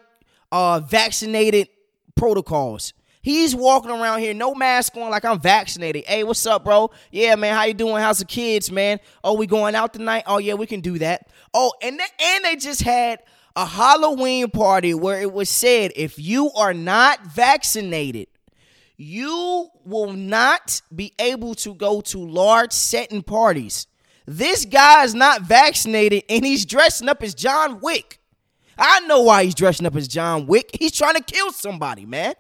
uh, 0.53 0.81
vaccinated 0.81 1.69
protocols. 2.15 2.93
He's 3.23 3.55
walking 3.55 3.93
around 3.93 4.19
here, 4.19 4.35
no 4.35 4.53
mask 4.53 4.97
on, 4.97 5.11
like 5.11 5.25
I'm 5.25 5.39
vaccinated. 5.39 6.05
Hey, 6.07 6.25
what's 6.25 6.45
up, 6.45 6.65
bro? 6.65 6.91
Yeah, 7.13 7.37
man, 7.37 7.55
how 7.55 7.63
you 7.65 7.75
doing? 7.75 7.97
How's 8.03 8.19
the 8.19 8.25
kids, 8.25 8.71
man? 8.71 8.99
Oh, 9.23 9.35
we 9.35 9.47
going 9.47 9.77
out 9.77 9.93
tonight? 9.93 10.25
Oh, 10.27 10.39
yeah, 10.39 10.55
we 10.55 10.67
can 10.67 10.81
do 10.81 10.99
that. 10.99 11.29
Oh, 11.55 11.73
and 11.81 12.01
they, 12.01 12.05
and 12.21 12.45
they 12.45 12.57
just 12.57 12.83
had 12.83 13.21
a 13.55 13.65
Halloween 13.65 14.51
party 14.51 14.93
where 14.93 15.21
it 15.21 15.33
was 15.33 15.49
said 15.49 15.93
if 15.95 16.19
you 16.19 16.51
are 16.57 16.75
not 16.75 17.25
vaccinated, 17.27 18.27
you 18.97 19.69
will 19.85 20.13
not 20.13 20.83
be 20.95 21.13
able 21.21 21.55
to 21.57 21.75
go 21.75 22.01
to 22.01 22.19
large 22.19 22.73
setting 22.73 23.23
parties. 23.23 23.87
This 24.27 24.65
guy 24.65 25.05
is 25.05 25.15
not 25.15 25.43
vaccinated 25.43 26.25
and 26.29 26.45
he's 26.45 26.67
dressing 26.67 27.09
up 27.09 27.23
as 27.23 27.35
John 27.35 27.79
Wick. 27.81 28.19
I 28.77 29.01
know 29.01 29.23
why 29.23 29.45
he's 29.45 29.55
dressing 29.55 29.87
up 29.87 29.95
as 29.95 30.09
John 30.09 30.47
Wick. 30.49 30.71
He's 30.77 30.93
trying 30.93 31.15
to 31.15 31.23
kill 31.23 31.53
somebody, 31.53 32.05
man. 32.05 32.35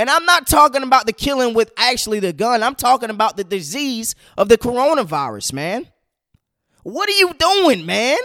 And 0.00 0.08
I'm 0.08 0.24
not 0.24 0.46
talking 0.46 0.82
about 0.82 1.04
the 1.04 1.12
killing 1.12 1.52
with 1.52 1.72
actually 1.76 2.20
the 2.20 2.32
gun. 2.32 2.62
I'm 2.62 2.74
talking 2.74 3.10
about 3.10 3.36
the 3.36 3.44
disease 3.44 4.14
of 4.38 4.48
the 4.48 4.56
coronavirus, 4.56 5.52
man. 5.52 5.88
What 6.82 7.06
are 7.10 7.12
you 7.12 7.34
doing, 7.34 7.84
man? 7.84 8.16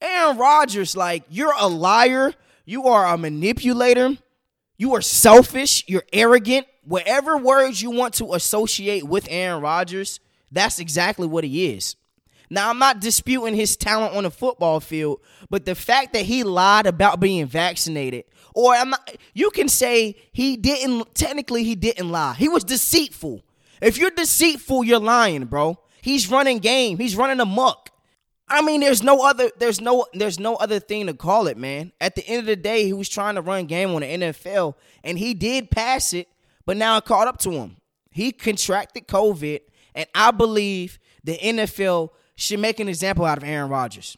Aaron 0.00 0.36
Rodgers, 0.36 0.96
like, 0.96 1.22
you're 1.28 1.54
a 1.56 1.68
liar. 1.68 2.34
You 2.64 2.88
are 2.88 3.06
a 3.06 3.16
manipulator. 3.16 4.18
You 4.78 4.96
are 4.96 5.00
selfish. 5.00 5.84
You're 5.86 6.02
arrogant. 6.12 6.66
Whatever 6.82 7.36
words 7.36 7.80
you 7.80 7.92
want 7.92 8.14
to 8.14 8.34
associate 8.34 9.04
with 9.04 9.28
Aaron 9.30 9.62
Rodgers, 9.62 10.18
that's 10.50 10.80
exactly 10.80 11.28
what 11.28 11.44
he 11.44 11.72
is. 11.72 11.94
Now, 12.48 12.70
I'm 12.70 12.78
not 12.78 13.00
disputing 13.00 13.54
his 13.54 13.76
talent 13.76 14.14
on 14.14 14.24
the 14.24 14.30
football 14.30 14.80
field, 14.80 15.20
but 15.50 15.64
the 15.64 15.74
fact 15.74 16.12
that 16.12 16.26
he 16.26 16.44
lied 16.44 16.86
about 16.86 17.20
being 17.20 17.46
vaccinated, 17.46 18.24
or 18.54 18.72
not, 18.84 19.16
you 19.34 19.50
can 19.50 19.68
say 19.68 20.16
he 20.32 20.56
didn't, 20.56 21.14
technically, 21.14 21.64
he 21.64 21.74
didn't 21.74 22.10
lie. 22.10 22.34
He 22.34 22.48
was 22.48 22.64
deceitful. 22.64 23.42
If 23.82 23.98
you're 23.98 24.10
deceitful, 24.10 24.84
you're 24.84 25.00
lying, 25.00 25.44
bro. 25.46 25.78
He's 26.00 26.30
running 26.30 26.58
game, 26.58 26.98
he's 26.98 27.16
running 27.16 27.40
amok. 27.40 27.90
I 28.48 28.62
mean, 28.62 28.80
there's 28.80 29.02
no 29.02 29.26
other, 29.26 29.50
there's 29.58 29.80
no, 29.80 30.06
there's 30.14 30.38
no 30.38 30.54
other 30.54 30.78
thing 30.78 31.08
to 31.08 31.14
call 31.14 31.48
it, 31.48 31.56
man. 31.56 31.92
At 32.00 32.14
the 32.14 32.24
end 32.28 32.40
of 32.40 32.46
the 32.46 32.54
day, 32.54 32.84
he 32.84 32.92
was 32.92 33.08
trying 33.08 33.34
to 33.34 33.40
run 33.40 33.66
game 33.66 33.90
on 33.90 34.02
the 34.02 34.06
NFL, 34.06 34.74
and 35.02 35.18
he 35.18 35.34
did 35.34 35.70
pass 35.70 36.12
it, 36.12 36.28
but 36.64 36.76
now 36.76 36.96
it 36.96 37.04
caught 37.04 37.26
up 37.26 37.38
to 37.38 37.50
him. 37.50 37.76
He 38.12 38.30
contracted 38.30 39.08
COVID, 39.08 39.60
and 39.96 40.06
I 40.14 40.30
believe 40.30 41.00
the 41.24 41.36
NFL 41.36 42.10
should 42.36 42.60
make 42.60 42.80
an 42.80 42.88
example 42.88 43.24
out 43.24 43.38
of 43.38 43.44
Aaron 43.44 43.70
Rodgers. 43.70 44.16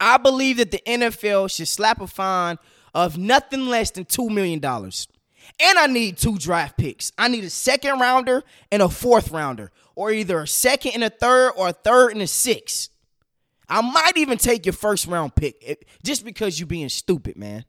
I 0.00 0.16
believe 0.16 0.56
that 0.56 0.70
the 0.70 0.80
NFL 0.86 1.54
should 1.54 1.68
slap 1.68 2.00
a 2.00 2.06
fine 2.06 2.56
of 2.94 3.18
nothing 3.18 3.66
less 3.66 3.90
than 3.90 4.04
$2 4.04 4.30
million. 4.30 4.64
And 4.64 5.78
I 5.78 5.86
need 5.86 6.16
two 6.16 6.38
draft 6.38 6.78
picks. 6.78 7.12
I 7.18 7.28
need 7.28 7.44
a 7.44 7.50
second 7.50 7.98
rounder 7.98 8.42
and 8.70 8.82
a 8.82 8.88
fourth 8.88 9.30
rounder, 9.30 9.70
or 9.94 10.10
either 10.10 10.40
a 10.40 10.46
second 10.46 10.92
and 10.94 11.04
a 11.04 11.10
third, 11.10 11.50
or 11.56 11.68
a 11.68 11.72
third 11.72 12.12
and 12.12 12.22
a 12.22 12.26
sixth. 12.26 12.88
I 13.68 13.82
might 13.82 14.16
even 14.16 14.38
take 14.38 14.66
your 14.66 14.72
first 14.72 15.06
round 15.06 15.34
pick 15.34 15.62
eh, 15.64 15.74
just 16.02 16.24
because 16.24 16.58
you're 16.58 16.66
being 16.66 16.88
stupid, 16.88 17.36
man. 17.36 17.64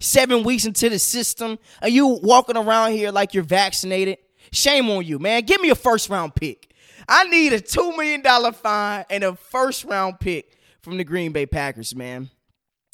Seven 0.00 0.42
weeks 0.42 0.64
into 0.64 0.88
the 0.88 0.98
system, 0.98 1.58
and 1.80 1.92
you 1.92 2.06
walking 2.22 2.56
around 2.56 2.92
here 2.92 3.12
like 3.12 3.34
you're 3.34 3.44
vaccinated. 3.44 4.18
Shame 4.50 4.90
on 4.90 5.04
you, 5.04 5.18
man. 5.18 5.42
Give 5.42 5.60
me 5.60 5.70
a 5.70 5.76
first 5.76 6.08
round 6.08 6.34
pick. 6.34 6.71
I 7.08 7.24
need 7.24 7.52
a 7.52 7.60
$2 7.60 7.96
million 7.96 8.52
fine 8.52 9.04
and 9.10 9.24
a 9.24 9.34
first 9.34 9.84
round 9.84 10.20
pick 10.20 10.56
from 10.82 10.98
the 10.98 11.04
Green 11.04 11.32
Bay 11.32 11.46
Packers, 11.46 11.94
man. 11.94 12.30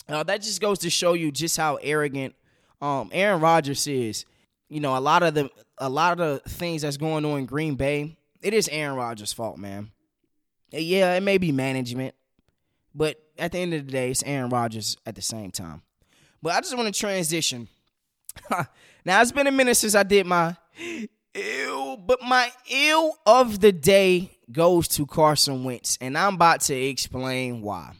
Uh, 0.08 0.22
that 0.22 0.42
just 0.42 0.60
goes 0.60 0.78
to 0.80 0.90
show 0.90 1.12
you 1.12 1.30
just 1.30 1.56
how 1.56 1.76
arrogant 1.76 2.34
um, 2.80 3.10
Aaron 3.12 3.40
Rodgers 3.40 3.86
is. 3.86 4.24
You 4.68 4.80
know, 4.80 4.96
a 4.96 5.00
lot 5.00 5.22
of 5.22 5.34
the 5.34 5.50
a 5.78 5.88
lot 5.88 6.12
of 6.12 6.42
the 6.44 6.50
things 6.50 6.82
that's 6.82 6.96
going 6.96 7.24
on 7.24 7.38
in 7.38 7.46
Green 7.46 7.74
Bay, 7.74 8.16
it 8.42 8.52
is 8.52 8.68
Aaron 8.68 8.96
Rodgers' 8.96 9.32
fault, 9.32 9.58
man. 9.58 9.90
Yeah, 10.70 11.14
it 11.14 11.22
may 11.22 11.38
be 11.38 11.52
management, 11.52 12.14
but 12.94 13.16
at 13.38 13.52
the 13.52 13.58
end 13.58 13.72
of 13.74 13.86
the 13.86 13.92
day, 13.92 14.10
it's 14.10 14.22
Aaron 14.24 14.50
Rodgers 14.50 14.96
at 15.06 15.14
the 15.14 15.22
same 15.22 15.50
time. 15.50 15.82
But 16.42 16.54
I 16.54 16.60
just 16.60 16.76
want 16.76 16.92
to 16.92 16.98
transition. 16.98 17.68
now 19.04 19.22
it's 19.22 19.32
been 19.32 19.46
a 19.46 19.52
minute 19.52 19.76
since 19.76 19.94
I 19.94 20.02
did 20.02 20.26
my 20.26 20.56
ew, 21.34 21.96
but 22.06 22.22
my 22.22 22.50
ill 22.70 23.14
of 23.26 23.60
the 23.60 23.72
day 23.72 24.38
goes 24.50 24.88
to 24.88 25.06
Carson 25.06 25.64
Wentz, 25.64 25.98
and 26.00 26.16
I'm 26.16 26.34
about 26.34 26.60
to 26.62 26.74
explain 26.74 27.62
why. 27.62 27.92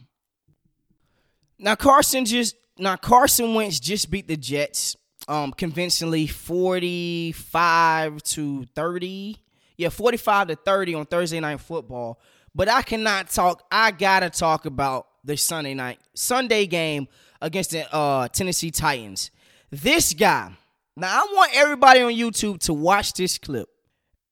Now 1.57 1.75
Carson 1.75 2.25
just 2.25 2.55
now 2.77 2.95
Carson 2.95 3.53
Wentz 3.53 3.79
just 3.79 4.09
beat 4.09 4.27
the 4.27 4.37
Jets 4.37 4.95
um 5.27 5.51
convincingly 5.51 6.27
45 6.27 8.23
to 8.23 8.65
30. 8.75 9.37
Yeah, 9.77 9.89
45 9.89 10.47
to 10.49 10.55
30 10.55 10.95
on 10.95 11.05
Thursday 11.05 11.39
night 11.39 11.59
football. 11.59 12.19
But 12.55 12.69
I 12.69 12.81
cannot 12.81 13.29
talk 13.29 13.63
I 13.71 13.91
got 13.91 14.21
to 14.21 14.29
talk 14.29 14.65
about 14.65 15.07
the 15.23 15.37
Sunday 15.37 15.73
night 15.73 15.99
Sunday 16.13 16.65
game 16.65 17.07
against 17.41 17.71
the 17.71 17.93
uh, 17.93 18.27
Tennessee 18.29 18.71
Titans. 18.71 19.31
This 19.69 20.13
guy. 20.13 20.53
Now 20.99 21.21
I 21.23 21.27
want 21.33 21.51
everybody 21.55 22.01
on 22.01 22.11
YouTube 22.11 22.59
to 22.65 22.73
watch 22.73 23.13
this 23.13 23.37
clip. 23.37 23.69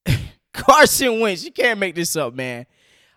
Carson 0.52 1.18
Wentz, 1.20 1.42
you 1.42 1.50
can't 1.50 1.78
make 1.78 1.94
this 1.94 2.14
up, 2.14 2.34
man. 2.34 2.66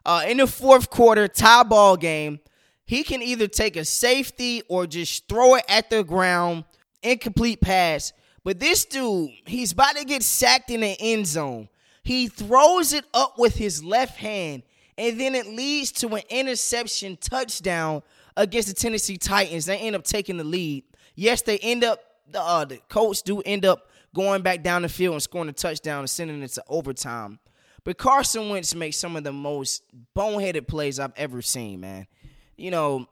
Uh, 0.05 0.24
in 0.25 0.38
the 0.38 0.48
fourth 0.48 0.89
quarter, 0.89 1.27
tie 1.27 1.63
ball 1.63 1.98
game, 1.98 2.39
he 2.86 3.03
can 3.03 3.22
either 3.22 3.48
take 3.48 3.75
a 3.75 3.84
safety 3.84 4.63
or 4.70 4.88
just 4.88 5.27
throw 5.27 5.55
it 5.55 5.65
at 5.67 5.89
the 5.89 6.01
ground, 6.01 6.63
incomplete 7.03 7.60
pass. 7.60 8.13
But 8.46 8.60
this 8.62 8.86
dude, 8.86 9.31
he's 9.46 9.74
about 9.74 9.98
to 9.98 10.05
get 10.05 10.24
sacked 10.24 10.70
in 10.72 10.79
the 10.79 10.96
end 11.00 11.27
zone. 11.27 11.67
He 12.03 12.29
throws 12.29 12.93
it 12.93 13.03
up 13.13 13.38
with 13.38 13.55
his 13.55 13.84
left 13.84 14.17
hand, 14.17 14.63
and 14.98 15.20
then 15.20 15.36
it 15.36 15.46
leads 15.46 15.91
to 15.93 16.08
an 16.15 16.24
interception 16.29 17.17
touchdown 17.17 18.01
against 18.38 18.70
the 18.70 18.74
Tennessee 18.74 19.17
Titans. 19.17 19.65
They 19.65 19.77
end 19.77 19.98
up 19.98 20.05
taking 20.05 20.38
the 20.38 20.46
lead. 20.46 20.86
Yes, 21.15 21.41
they 21.41 21.60
end 21.60 21.84
up, 21.84 22.00
uh, 22.36 22.66
the 22.66 22.80
Colts 22.90 23.22
do 23.22 23.42
end 23.42 23.66
up 23.66 23.90
going 24.14 24.42
back 24.42 24.64
down 24.64 24.82
the 24.82 24.90
field 24.90 25.14
and 25.14 25.24
scoring 25.24 25.50
a 25.50 25.54
touchdown 25.54 26.00
and 26.00 26.10
sending 26.10 26.42
it 26.42 26.52
to 26.52 26.64
overtime. 26.68 27.40
But 27.84 27.98
Carson 27.98 28.50
Wentz 28.50 28.76
makes 28.76 28.98
some 28.98 29.16
of 29.16 29.24
the 29.24 29.32
most 29.32 29.84
boneheaded 30.16 30.68
plays 30.68 31.00
I've 31.00 31.14
ever 31.16 31.42
seen, 31.42 31.80
man. 31.80 32.08
You 32.56 32.70
know, 32.70 33.08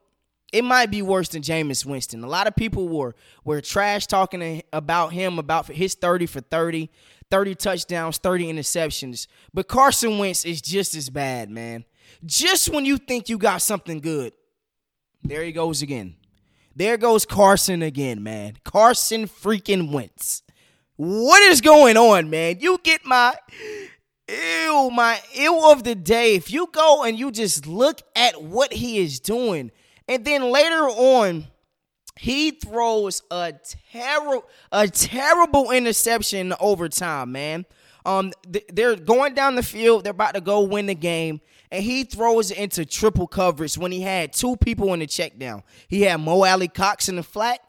it 0.54 0.64
might 0.64 0.92
be 0.92 1.02
worse 1.02 1.30
than 1.30 1.42
Jameis 1.42 1.86
Winston. 1.86 2.24
A 2.24 2.28
lot 2.28 2.48
of 2.48 2.56
people 2.56 2.88
were 2.88 3.16
were 3.44 3.62
trash 3.62 4.08
talking 4.08 4.64
about 4.74 5.14
him 5.14 5.40
about 5.40 5.68
his 5.68 5.96
30 5.96 6.26
for 6.28 6.42
30, 6.42 6.90
30 7.32 7.56
touchdowns, 7.56 8.18
30 8.18 8.52
interceptions. 8.52 9.28
But 9.54 9.68
Carson 9.68 10.18
Wentz 10.18 10.46
is 10.46 10.62
just 10.62 10.96
as 10.96 11.10
bad, 11.10 11.50
man. 11.50 11.86
Just 12.26 12.70
when 12.70 12.86
you 12.86 12.98
think 12.98 13.30
you 13.30 13.38
got 13.38 13.62
something 13.62 14.00
good, 14.00 14.34
there 15.24 15.44
he 15.44 15.52
goes 15.52 15.82
again. 15.82 16.16
There 16.76 16.98
goes 16.98 17.26
Carson 17.26 17.82
again, 17.82 18.24
man. 18.24 18.58
Carson 18.64 19.28
freaking 19.28 19.92
Wentz. 19.92 20.44
What 20.96 21.42
is 21.44 21.62
going 21.62 21.98
on, 21.98 22.30
man? 22.30 22.58
You 22.60 22.80
get 22.84 23.06
my 23.06 23.34
ew, 24.28 24.90
my 24.92 25.20
ew 25.34 25.72
of 25.72 25.84
the 25.84 25.96
day. 25.96 26.36
If 26.36 26.52
you 26.52 26.68
go 26.72 27.04
and 27.04 27.18
you 27.18 27.32
just 27.32 27.66
look 27.66 28.02
at 28.16 28.42
what 28.42 28.74
he 28.74 29.00
is 29.00 29.20
doing, 29.20 29.72
and 30.08 30.26
then 30.26 30.52
later 30.52 30.84
on, 30.90 31.48
he 32.18 32.52
throws 32.52 33.24
a 33.32 33.54
terrible, 33.92 34.44
a 34.72 34.88
terrible 34.88 35.72
interception 35.72 36.48
in 36.48 36.54
overtime, 36.60 37.32
man. 37.32 37.66
Um, 38.06 38.34
they're 38.48 38.96
going 38.96 39.36
down 39.36 39.56
the 39.56 39.64
field. 39.64 40.04
They're 40.04 40.12
about 40.12 40.34
to 40.34 40.42
go 40.42 40.62
win 40.62 40.88
the 40.88 40.96
game, 40.96 41.42
and 41.72 41.84
he 41.84 42.04
throws 42.04 42.52
it 42.52 42.58
into 42.58 42.86
triple 42.86 43.28
coverage 43.28 43.78
when 43.78 43.92
he 43.92 44.02
had 44.02 44.34
two 44.34 44.58
people 44.58 44.94
in 44.94 45.00
the 45.00 45.08
check 45.08 45.38
down. 45.38 45.64
He 45.88 46.02
had 46.02 46.18
Mo 46.18 46.44
Alie-Cox 46.44 47.10
in 47.10 47.16
the 47.16 47.24
flat, 47.24 47.60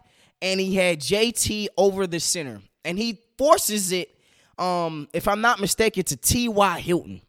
and 0.40 0.58
he 0.58 0.74
had 0.74 1.00
JT 1.00 1.68
over 1.76 2.06
the 2.06 2.20
center 2.20 2.60
and 2.84 2.98
he 2.98 3.20
forces 3.38 3.92
it. 3.92 4.14
Um, 4.58 5.08
if 5.12 5.26
I'm 5.26 5.40
not 5.40 5.60
mistaken, 5.60 6.04
to 6.04 6.16
T.Y. 6.16 6.80
Hilton. 6.80 7.22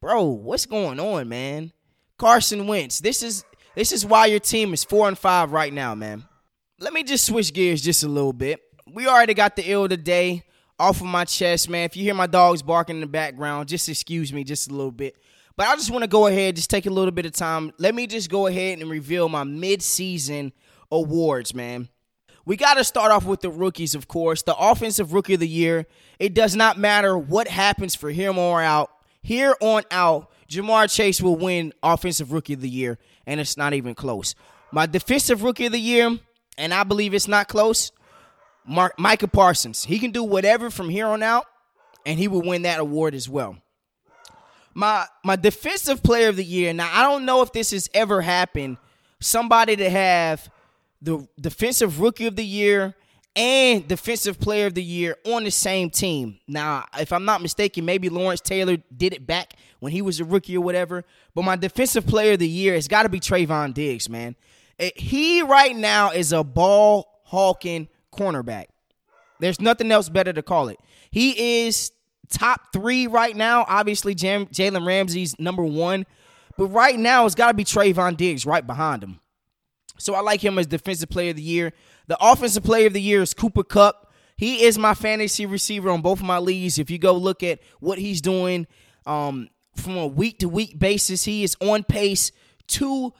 Bro, 0.00 0.24
what's 0.24 0.66
going 0.66 1.00
on, 1.00 1.28
man? 1.28 1.72
Carson 2.18 2.66
Wentz. 2.66 3.00
This 3.00 3.22
is 3.22 3.44
this 3.74 3.92
is 3.92 4.06
why 4.06 4.26
your 4.26 4.40
team 4.40 4.72
is 4.72 4.84
four 4.84 5.08
and 5.08 5.18
five 5.18 5.52
right 5.52 5.72
now, 5.72 5.94
man. 5.94 6.24
Let 6.78 6.92
me 6.92 7.02
just 7.02 7.26
switch 7.26 7.52
gears 7.52 7.82
just 7.82 8.02
a 8.04 8.08
little 8.08 8.32
bit. 8.32 8.60
We 8.86 9.06
already 9.06 9.34
got 9.34 9.56
the 9.56 9.70
ill 9.70 9.88
today 9.88 10.44
off 10.78 11.00
of 11.00 11.06
my 11.06 11.24
chest, 11.24 11.68
man. 11.68 11.84
If 11.84 11.96
you 11.96 12.04
hear 12.04 12.14
my 12.14 12.26
dogs 12.26 12.62
barking 12.62 12.96
in 12.96 13.00
the 13.00 13.06
background, 13.06 13.68
just 13.68 13.88
excuse 13.88 14.32
me 14.32 14.44
just 14.44 14.70
a 14.70 14.74
little 14.74 14.92
bit. 14.92 15.16
But 15.56 15.68
I 15.68 15.74
just 15.76 15.90
want 15.90 16.02
to 16.02 16.08
go 16.08 16.26
ahead, 16.26 16.56
just 16.56 16.68
take 16.68 16.86
a 16.86 16.90
little 16.90 17.12
bit 17.12 17.24
of 17.24 17.32
time. 17.32 17.72
Let 17.78 17.94
me 17.94 18.06
just 18.06 18.28
go 18.28 18.46
ahead 18.46 18.78
and 18.78 18.90
reveal 18.90 19.28
my 19.28 19.44
mid-season 19.44 20.52
awards, 20.90 21.54
man. 21.54 21.88
We 22.44 22.56
got 22.56 22.74
to 22.74 22.84
start 22.84 23.10
off 23.10 23.24
with 23.24 23.40
the 23.40 23.50
rookies, 23.50 23.94
of 23.94 24.06
course. 24.06 24.42
The 24.42 24.54
offensive 24.54 25.12
rookie 25.12 25.34
of 25.34 25.40
the 25.40 25.48
year. 25.48 25.86
It 26.18 26.34
does 26.34 26.54
not 26.54 26.78
matter 26.78 27.16
what 27.16 27.48
happens 27.48 27.94
for 27.94 28.10
him 28.10 28.38
or 28.38 28.62
out. 28.62 28.90
Here 29.22 29.56
on 29.60 29.82
out, 29.90 30.30
Ja'Marr 30.48 30.94
Chase 30.94 31.20
will 31.20 31.36
win 31.36 31.72
offensive 31.82 32.32
rookie 32.32 32.52
of 32.52 32.60
the 32.60 32.68
year, 32.68 32.98
and 33.26 33.40
it's 33.40 33.56
not 33.56 33.74
even 33.74 33.94
close. 33.94 34.34
My 34.70 34.86
defensive 34.86 35.42
rookie 35.42 35.66
of 35.66 35.72
the 35.72 35.80
year, 35.80 36.18
and 36.56 36.72
I 36.72 36.84
believe 36.84 37.14
it's 37.14 37.26
not 37.26 37.48
close. 37.48 37.90
Mark, 38.64 38.98
Micah 38.98 39.26
Parsons. 39.26 39.84
He 39.84 39.98
can 39.98 40.12
do 40.12 40.22
whatever 40.22 40.70
from 40.70 40.88
here 40.88 41.06
on 41.06 41.22
out, 41.22 41.46
and 42.04 42.18
he 42.18 42.28
will 42.28 42.42
win 42.42 42.62
that 42.62 42.78
award 42.78 43.14
as 43.14 43.28
well. 43.28 43.56
My 44.76 45.06
my 45.24 45.36
defensive 45.36 46.02
player 46.02 46.28
of 46.28 46.36
the 46.36 46.44
year. 46.44 46.74
Now 46.74 46.90
I 46.92 47.02
don't 47.02 47.24
know 47.24 47.40
if 47.40 47.50
this 47.50 47.70
has 47.70 47.88
ever 47.94 48.20
happened. 48.20 48.76
Somebody 49.20 49.74
to 49.76 49.88
have 49.88 50.50
the 51.00 51.26
defensive 51.40 51.98
rookie 51.98 52.26
of 52.26 52.36
the 52.36 52.44
year 52.44 52.94
and 53.34 53.88
defensive 53.88 54.38
player 54.38 54.66
of 54.66 54.74
the 54.74 54.82
year 54.82 55.16
on 55.24 55.44
the 55.44 55.50
same 55.50 55.88
team. 55.88 56.40
Now, 56.46 56.84
if 56.98 57.10
I'm 57.10 57.24
not 57.24 57.40
mistaken, 57.40 57.86
maybe 57.86 58.10
Lawrence 58.10 58.42
Taylor 58.42 58.76
did 58.94 59.14
it 59.14 59.26
back 59.26 59.54
when 59.80 59.92
he 59.92 60.02
was 60.02 60.20
a 60.20 60.26
rookie 60.26 60.58
or 60.58 60.60
whatever. 60.60 61.04
But 61.34 61.46
my 61.46 61.56
defensive 61.56 62.06
player 62.06 62.34
of 62.34 62.40
the 62.40 62.48
year 62.48 62.74
has 62.74 62.86
got 62.86 63.04
to 63.04 63.08
be 63.08 63.18
Trevon 63.18 63.72
Diggs, 63.72 64.10
man. 64.10 64.36
It, 64.78 64.98
he 64.98 65.40
right 65.40 65.74
now 65.74 66.10
is 66.10 66.32
a 66.32 66.44
ball 66.44 67.20
hawking 67.24 67.88
cornerback. 68.12 68.66
There's 69.40 69.58
nothing 69.58 69.90
else 69.90 70.10
better 70.10 70.34
to 70.34 70.42
call 70.42 70.68
it. 70.68 70.78
He 71.10 71.66
is 71.66 71.92
top 72.26 72.72
three 72.72 73.06
right 73.06 73.36
now. 73.36 73.64
Obviously, 73.68 74.14
Jam- 74.14 74.46
Jalen 74.46 74.86
Ramsey's 74.86 75.38
number 75.38 75.64
one. 75.64 76.06
But 76.56 76.66
right 76.68 76.98
now, 76.98 77.26
it's 77.26 77.34
got 77.34 77.48
to 77.48 77.54
be 77.54 77.64
Trevon 77.64 78.16
Diggs 78.16 78.46
right 78.46 78.66
behind 78.66 79.02
him. 79.02 79.20
So 79.98 80.14
I 80.14 80.20
like 80.20 80.44
him 80.44 80.58
as 80.58 80.66
Defensive 80.66 81.08
Player 81.08 81.30
of 81.30 81.36
the 81.36 81.42
Year. 81.42 81.72
The 82.06 82.16
Offensive 82.20 82.64
Player 82.64 82.86
of 82.86 82.92
the 82.92 83.00
Year 83.00 83.22
is 83.22 83.34
Cooper 83.34 83.64
Kupp. 83.64 84.12
He 84.36 84.64
is 84.64 84.78
my 84.78 84.94
fantasy 84.94 85.46
receiver 85.46 85.90
on 85.90 86.02
both 86.02 86.20
of 86.20 86.26
my 86.26 86.38
leagues. 86.38 86.78
If 86.78 86.90
you 86.90 86.98
go 86.98 87.14
look 87.14 87.42
at 87.42 87.60
what 87.80 87.98
he's 87.98 88.20
doing 88.20 88.66
um, 89.06 89.48
from 89.74 89.96
a 89.96 90.06
week 90.06 90.38
to 90.40 90.48
week 90.48 90.78
basis, 90.78 91.24
he 91.24 91.42
is 91.42 91.56
on 91.60 91.84
pace 91.84 92.32
to 92.68 93.14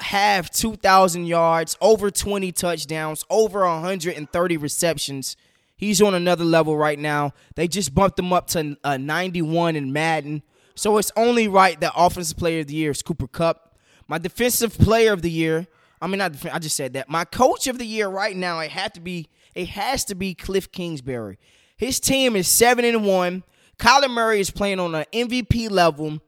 have 0.00 0.50
2,000 0.50 1.26
yards, 1.26 1.76
over 1.80 2.10
20 2.10 2.52
touchdowns, 2.52 3.24
over 3.30 3.64
130 3.64 4.56
receptions. 4.56 5.36
He's 5.76 6.00
on 6.00 6.14
another 6.14 6.44
level 6.44 6.76
right 6.76 6.98
now. 6.98 7.32
They 7.56 7.68
just 7.68 7.94
bumped 7.94 8.18
him 8.18 8.32
up 8.32 8.46
to 8.48 8.76
a 8.84 8.98
91 8.98 9.76
in 9.76 9.92
Madden. 9.92 10.42
So 10.74 10.98
it's 10.98 11.12
only 11.16 11.48
right 11.48 11.78
that 11.80 11.92
offensive 11.96 12.36
player 12.36 12.60
of 12.60 12.68
the 12.68 12.74
year 12.74 12.90
is 12.90 13.02
Cooper 13.02 13.26
Kupp. 13.28 13.76
My 14.08 14.18
defensive 14.18 14.76
player 14.76 15.12
of 15.12 15.22
the 15.22 15.30
year, 15.30 15.66
I 16.00 16.06
mean, 16.06 16.18
not 16.18 16.34
I 16.52 16.58
just 16.58 16.76
said 16.76 16.92
that. 16.94 17.08
My 17.08 17.24
coach 17.24 17.66
of 17.66 17.78
the 17.78 17.86
year 17.86 18.08
right 18.08 18.36
now, 18.36 18.60
it 18.60 18.70
had 18.70 18.94
to 18.94 19.00
be, 19.00 19.28
it 19.54 19.68
has 19.68 20.04
to 20.06 20.14
be 20.14 20.34
Cliff 20.34 20.70
Kingsbury. 20.70 21.38
His 21.76 22.00
team 22.00 22.36
is 22.36 22.48
seven 22.48 22.84
and 22.84 23.04
one. 23.04 23.44
Kyler 23.78 24.10
Murray 24.10 24.40
is 24.40 24.50
playing 24.50 24.78
on 24.78 24.94
an 24.94 25.06
MVP 25.12 25.70
level, 25.70 26.20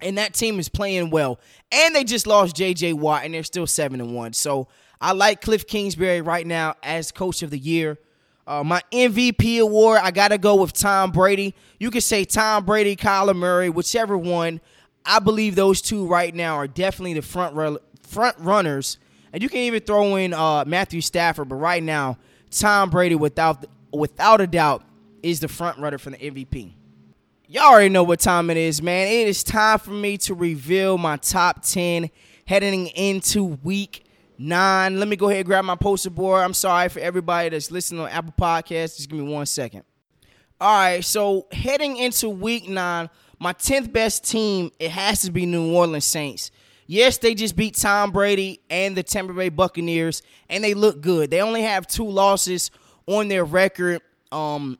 and 0.00 0.18
that 0.18 0.34
team 0.34 0.58
is 0.58 0.68
playing 0.68 1.10
well. 1.10 1.38
And 1.70 1.94
they 1.94 2.02
just 2.02 2.26
lost 2.26 2.56
J.J. 2.56 2.94
Watt, 2.94 3.24
and 3.24 3.34
they're 3.34 3.44
still 3.44 3.66
seven 3.66 4.00
and 4.00 4.14
one. 4.14 4.32
So 4.32 4.68
I 5.00 5.12
like 5.12 5.40
Cliff 5.40 5.66
Kingsbury 5.66 6.20
right 6.20 6.46
now 6.46 6.74
as 6.82 7.12
coach 7.12 7.42
of 7.42 7.50
the 7.50 7.58
year. 7.58 7.98
Uh, 8.46 8.64
my 8.64 8.82
MVP 8.92 9.60
award, 9.60 10.00
I 10.02 10.10
got 10.10 10.28
to 10.28 10.38
go 10.38 10.56
with 10.56 10.72
Tom 10.72 11.12
Brady. 11.12 11.54
You 11.78 11.90
can 11.90 12.00
say 12.00 12.24
Tom 12.24 12.64
Brady, 12.64 12.96
Kyler 12.96 13.36
Murray, 13.36 13.70
whichever 13.70 14.18
one. 14.18 14.60
I 15.04 15.18
believe 15.18 15.54
those 15.54 15.80
two 15.80 16.06
right 16.06 16.34
now 16.34 16.56
are 16.56 16.66
definitely 16.66 17.14
the 17.14 17.22
front 17.22 17.80
front 18.02 18.36
runners. 18.38 18.98
And 19.32 19.42
you 19.42 19.48
can 19.48 19.58
even 19.58 19.80
throw 19.80 20.16
in 20.16 20.34
uh, 20.34 20.64
Matthew 20.66 21.00
Stafford, 21.00 21.48
but 21.48 21.56
right 21.56 21.82
now, 21.82 22.18
Tom 22.50 22.90
Brady, 22.90 23.14
without 23.14 23.64
without 23.92 24.40
a 24.40 24.46
doubt, 24.46 24.84
is 25.22 25.40
the 25.40 25.48
front 25.48 25.78
runner 25.78 25.98
for 25.98 26.10
the 26.10 26.18
MVP. 26.18 26.72
Y'all 27.48 27.64
already 27.64 27.88
know 27.88 28.02
what 28.02 28.20
time 28.20 28.50
it 28.50 28.56
is, 28.56 28.82
man. 28.82 29.08
It 29.08 29.28
is 29.28 29.44
time 29.44 29.78
for 29.78 29.90
me 29.90 30.16
to 30.18 30.34
reveal 30.34 30.96
my 30.98 31.16
top 31.18 31.62
10 31.62 32.10
heading 32.46 32.86
into 32.88 33.44
week 33.62 34.01
nine. 34.42 34.98
Let 34.98 35.08
me 35.08 35.16
go 35.16 35.28
ahead 35.28 35.40
and 35.40 35.46
grab 35.46 35.64
my 35.64 35.76
poster 35.76 36.10
board. 36.10 36.42
I'm 36.42 36.54
sorry 36.54 36.88
for 36.88 37.00
everybody 37.00 37.48
that's 37.48 37.70
listening 37.70 38.00
on 38.00 38.08
Apple 38.08 38.34
Podcasts. 38.38 38.96
Just 38.96 39.08
give 39.08 39.18
me 39.18 39.32
one 39.32 39.46
second. 39.46 39.84
All 40.60 40.74
right, 40.74 41.04
so 41.04 41.46
heading 41.50 41.96
into 41.96 42.28
week 42.28 42.68
nine, 42.68 43.10
my 43.40 43.52
10th 43.52 43.92
best 43.92 44.24
team, 44.24 44.70
it 44.78 44.92
has 44.92 45.22
to 45.22 45.32
be 45.32 45.44
New 45.44 45.72
Orleans 45.72 46.04
Saints. 46.04 46.52
Yes, 46.86 47.18
they 47.18 47.34
just 47.34 47.56
beat 47.56 47.74
Tom 47.74 48.12
Brady 48.12 48.60
and 48.70 48.96
the 48.96 49.02
Tampa 49.02 49.32
Bay 49.32 49.48
Buccaneers, 49.48 50.22
and 50.48 50.62
they 50.62 50.74
look 50.74 51.00
good. 51.00 51.30
They 51.30 51.40
only 51.40 51.62
have 51.62 51.86
two 51.86 52.06
losses 52.06 52.70
on 53.06 53.28
their 53.28 53.44
record. 53.44 54.02
Um, 54.30 54.78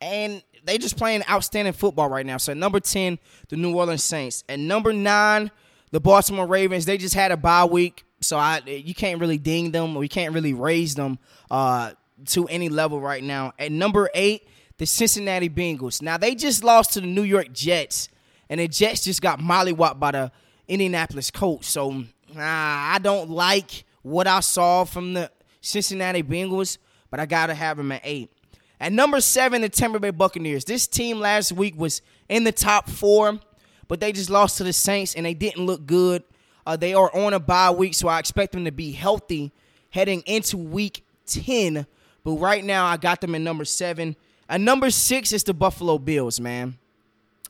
and 0.00 0.42
they 0.64 0.78
just 0.78 0.96
playing 0.96 1.24
outstanding 1.28 1.74
football 1.74 2.08
right 2.08 2.24
now. 2.24 2.38
So 2.38 2.54
number 2.54 2.80
10, 2.80 3.18
the 3.48 3.56
New 3.56 3.76
Orleans 3.76 4.02
Saints. 4.02 4.44
At 4.48 4.58
number 4.58 4.92
nine, 4.92 5.50
the 5.90 6.00
Baltimore 6.00 6.46
Ravens. 6.46 6.86
They 6.86 6.96
just 6.96 7.14
had 7.14 7.32
a 7.32 7.36
bye 7.36 7.64
week 7.64 8.05
so 8.20 8.36
I 8.36 8.62
you 8.66 8.94
can't 8.94 9.20
really 9.20 9.38
ding 9.38 9.70
them 9.72 9.96
or 9.96 10.02
you 10.02 10.08
can't 10.08 10.34
really 10.34 10.54
raise 10.54 10.94
them 10.94 11.18
uh, 11.50 11.92
to 12.26 12.46
any 12.48 12.68
level 12.68 13.00
right 13.00 13.22
now. 13.22 13.52
At 13.58 13.72
number 13.72 14.10
eight, 14.14 14.48
the 14.78 14.86
Cincinnati 14.86 15.48
Bengals. 15.48 16.02
Now 16.02 16.16
they 16.16 16.34
just 16.34 16.64
lost 16.64 16.94
to 16.94 17.00
the 17.00 17.06
New 17.06 17.22
York 17.22 17.52
Jets, 17.52 18.08
and 18.48 18.60
the 18.60 18.68
Jets 18.68 19.04
just 19.04 19.22
got 19.22 19.40
mollywopped 19.40 19.98
by 19.98 20.12
the 20.12 20.32
Indianapolis 20.68 21.30
Colts. 21.30 21.68
So 21.68 22.04
I 22.36 22.98
don't 23.02 23.30
like 23.30 23.84
what 24.02 24.26
I 24.26 24.40
saw 24.40 24.84
from 24.84 25.14
the 25.14 25.30
Cincinnati 25.60 26.22
Bengals, 26.22 26.78
but 27.10 27.20
I 27.20 27.26
gotta 27.26 27.54
have 27.54 27.76
them 27.76 27.92
at 27.92 28.02
eight. 28.04 28.30
At 28.78 28.92
number 28.92 29.20
seven, 29.20 29.62
the 29.62 29.68
Tampa 29.68 29.98
Bay 29.98 30.10
Buccaneers. 30.10 30.64
This 30.64 30.86
team 30.86 31.18
last 31.18 31.52
week 31.52 31.78
was 31.78 32.02
in 32.28 32.44
the 32.44 32.52
top 32.52 32.90
four, 32.90 33.40
but 33.88 34.00
they 34.00 34.12
just 34.12 34.28
lost 34.28 34.58
to 34.58 34.64
the 34.64 34.72
Saints 34.72 35.14
and 35.14 35.24
they 35.24 35.34
didn't 35.34 35.64
look 35.64 35.86
good. 35.86 36.22
Uh, 36.66 36.76
they 36.76 36.94
are 36.94 37.14
on 37.14 37.32
a 37.32 37.38
bye 37.38 37.70
week, 37.70 37.94
so 37.94 38.08
I 38.08 38.18
expect 38.18 38.52
them 38.52 38.64
to 38.64 38.72
be 38.72 38.92
healthy 38.92 39.52
heading 39.90 40.22
into 40.26 40.56
week 40.56 41.04
10. 41.26 41.86
But 42.24 42.32
right 42.32 42.64
now, 42.64 42.86
I 42.86 42.96
got 42.96 43.20
them 43.20 43.34
at 43.34 43.40
number 43.40 43.64
seven. 43.64 44.16
At 44.48 44.60
number 44.60 44.90
six 44.90 45.32
is 45.32 45.44
the 45.44 45.54
Buffalo 45.54 45.98
Bills, 45.98 46.40
man. 46.40 46.76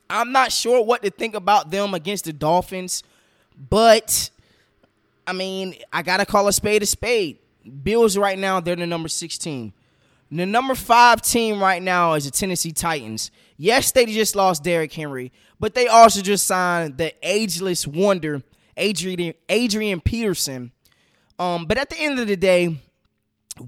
I'm 0.09 0.31
not 0.31 0.51
sure 0.51 0.83
what 0.83 1.01
to 1.03 1.09
think 1.09 1.35
about 1.35 1.71
them 1.71 1.93
against 1.93 2.25
the 2.25 2.33
Dolphins, 2.33 3.03
but 3.69 4.29
I 5.25 5.33
mean, 5.33 5.75
I 5.91 6.01
got 6.01 6.17
to 6.17 6.25
call 6.25 6.47
a 6.47 6.53
spade 6.53 6.83
a 6.83 6.85
spade. 6.85 7.39
Bills 7.83 8.17
right 8.17 8.39
now, 8.39 8.61
they're 8.61 8.77
the 8.77 8.87
number 8.87 9.09
16. 9.09 9.73
The 10.31 10.45
number 10.45 10.75
five 10.75 11.21
team 11.21 11.61
right 11.61 11.81
now 11.81 12.13
is 12.13 12.25
the 12.25 12.31
Tennessee 12.31 12.71
Titans. 12.71 13.31
Yes, 13.57 13.91
they 13.91 14.05
just 14.05 14.35
lost 14.35 14.63
Derrick 14.63 14.93
Henry, 14.93 15.31
but 15.59 15.73
they 15.73 15.87
also 15.87 16.21
just 16.21 16.45
signed 16.45 16.97
the 16.97 17.13
ageless 17.21 17.87
wonder 17.87 18.41
Adrian 18.77 19.33
Adrian 19.49 19.99
Peterson. 19.99 20.71
Um, 21.39 21.65
but 21.65 21.77
at 21.77 21.89
the 21.89 21.99
end 21.99 22.19
of 22.19 22.27
the 22.27 22.37
day, 22.37 22.77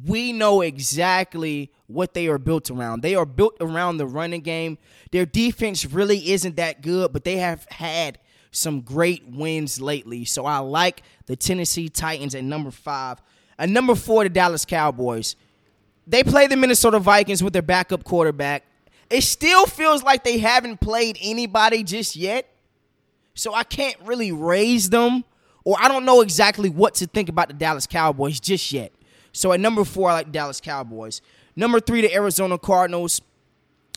we 0.05 0.33
know 0.33 0.61
exactly 0.61 1.71
what 1.87 2.13
they 2.13 2.27
are 2.27 2.37
built 2.37 2.69
around. 2.69 3.01
They 3.01 3.15
are 3.15 3.25
built 3.25 3.55
around 3.59 3.97
the 3.97 4.05
running 4.05 4.41
game. 4.41 4.77
Their 5.11 5.25
defense 5.25 5.85
really 5.85 6.31
isn't 6.31 6.55
that 6.55 6.81
good, 6.81 7.11
but 7.11 7.23
they 7.23 7.37
have 7.37 7.65
had 7.69 8.19
some 8.51 8.81
great 8.81 9.27
wins 9.27 9.79
lately. 9.81 10.25
So 10.25 10.45
I 10.45 10.59
like 10.59 11.03
the 11.25 11.35
Tennessee 11.35 11.89
Titans 11.89 12.35
at 12.35 12.43
number 12.43 12.71
five. 12.71 13.21
At 13.57 13.69
number 13.69 13.95
four, 13.95 14.23
the 14.23 14.29
Dallas 14.29 14.65
Cowboys. 14.65 15.35
They 16.07 16.23
play 16.23 16.47
the 16.47 16.57
Minnesota 16.57 16.99
Vikings 16.99 17.43
with 17.43 17.53
their 17.53 17.61
backup 17.61 18.03
quarterback. 18.03 18.63
It 19.09 19.21
still 19.21 19.65
feels 19.65 20.03
like 20.03 20.23
they 20.23 20.37
haven't 20.37 20.79
played 20.79 21.17
anybody 21.21 21.83
just 21.83 22.15
yet. 22.15 22.47
So 23.39 23.53
I 23.53 23.63
can't 23.63 23.95
really 24.03 24.33
raise 24.33 24.89
them, 24.89 25.23
or 25.63 25.77
I 25.79 25.87
don't 25.87 26.03
know 26.03 26.19
exactly 26.19 26.69
what 26.69 26.95
to 26.95 27.07
think 27.07 27.29
about 27.29 27.47
the 27.47 27.53
Dallas 27.53 27.87
Cowboys 27.87 28.37
just 28.39 28.71
yet. 28.73 28.91
So 29.31 29.53
at 29.53 29.61
number 29.61 29.85
four, 29.85 30.09
I 30.09 30.13
like 30.13 30.31
Dallas 30.33 30.59
Cowboys. 30.59 31.21
Number 31.55 31.79
three, 31.79 32.01
the 32.01 32.13
Arizona 32.13 32.57
Cardinals. 32.57 33.21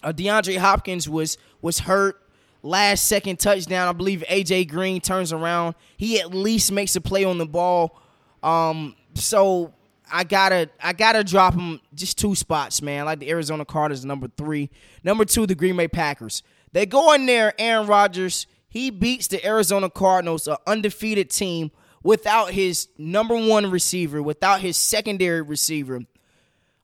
Uh, 0.00 0.12
DeAndre 0.12 0.58
Hopkins 0.58 1.08
was 1.08 1.38
was 1.60 1.80
hurt. 1.80 2.20
Last 2.62 3.06
second 3.06 3.40
touchdown, 3.40 3.88
I 3.88 3.92
believe 3.92 4.22
AJ 4.28 4.68
Green 4.68 5.00
turns 5.00 5.32
around. 5.32 5.74
He 5.96 6.20
at 6.20 6.32
least 6.32 6.70
makes 6.70 6.94
a 6.94 7.00
play 7.00 7.24
on 7.24 7.38
the 7.38 7.46
ball. 7.46 8.00
Um, 8.44 8.94
so 9.14 9.74
I 10.10 10.22
gotta 10.22 10.70
I 10.80 10.92
gotta 10.92 11.24
drop 11.24 11.54
him 11.54 11.80
just 11.94 12.16
two 12.16 12.36
spots, 12.36 12.80
man. 12.80 13.06
Like 13.06 13.18
the 13.18 13.30
Arizona 13.30 13.64
Cardinals, 13.64 14.04
number 14.04 14.28
three. 14.36 14.70
Number 15.02 15.24
two, 15.24 15.46
the 15.46 15.56
Green 15.56 15.76
Bay 15.76 15.88
Packers. 15.88 16.44
They 16.72 16.86
go 16.86 17.12
in 17.12 17.26
there, 17.26 17.54
Aaron 17.58 17.88
Rodgers 17.88 18.46
he 18.72 18.88
beats 18.88 19.26
the 19.26 19.44
Arizona 19.44 19.90
Cardinals, 19.90 20.48
an 20.48 20.56
undefeated 20.66 21.28
team, 21.28 21.70
without 22.02 22.52
his 22.52 22.88
number 22.96 23.36
one 23.36 23.70
receiver, 23.70 24.22
without 24.22 24.62
his 24.62 24.78
secondary 24.78 25.42
receiver. 25.42 26.00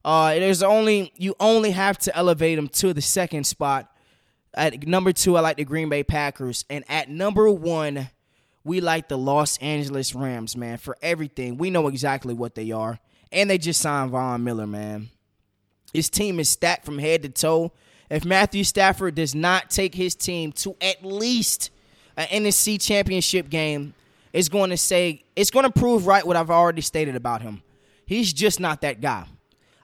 Uh, 0.05 0.35
there's 0.35 0.61
only 0.61 1.11
you 1.17 1.35
only 1.39 1.71
have 1.71 1.97
to 1.97 2.15
elevate 2.15 2.59
him 2.59 2.67
to 2.67 2.93
the 2.93 3.01
second 3.01 3.45
spot. 3.45 3.91
At 4.53 4.87
number 4.87 5.11
two, 5.11 5.35
I 5.35 5.41
like 5.41 5.57
the 5.57 5.65
Green 5.65 5.89
Bay 5.89 6.03
Packers, 6.03 6.63
and 6.69 6.85
at 6.87 7.09
number 7.09 7.49
one, 7.49 8.09
we 8.63 8.81
like 8.81 9.09
the 9.09 9.17
Los 9.17 9.57
Angeles 9.57 10.13
Rams, 10.13 10.55
man. 10.55 10.77
For 10.77 10.95
everything, 11.01 11.57
we 11.57 11.71
know 11.71 11.87
exactly 11.87 12.35
what 12.35 12.53
they 12.53 12.69
are, 12.69 12.99
and 13.31 13.49
they 13.49 13.57
just 13.57 13.81
signed 13.81 14.11
Von 14.11 14.43
Miller, 14.43 14.67
man. 14.67 15.09
His 15.91 16.07
team 16.07 16.39
is 16.39 16.49
stacked 16.49 16.85
from 16.85 16.99
head 16.99 17.23
to 17.23 17.29
toe. 17.29 17.71
If 18.11 18.25
Matthew 18.25 18.63
Stafford 18.63 19.15
does 19.15 19.33
not 19.33 19.71
take 19.71 19.95
his 19.95 20.13
team 20.13 20.51
to 20.53 20.75
at 20.81 21.03
least 21.03 21.71
an 22.19 22.43
NFC 22.43 22.79
championship 22.79 23.49
game 23.49 23.93
is 24.33 24.49
going 24.49 24.69
to 24.71 24.77
say, 24.77 25.23
it's 25.37 25.49
going 25.49 25.63
to 25.63 25.71
prove 25.71 26.05
right 26.05 26.25
what 26.25 26.35
I've 26.35 26.49
already 26.49 26.81
stated 26.81 27.15
about 27.15 27.41
him. 27.41 27.63
He's 28.05 28.33
just 28.33 28.59
not 28.59 28.81
that 28.81 28.99
guy. 28.99 29.25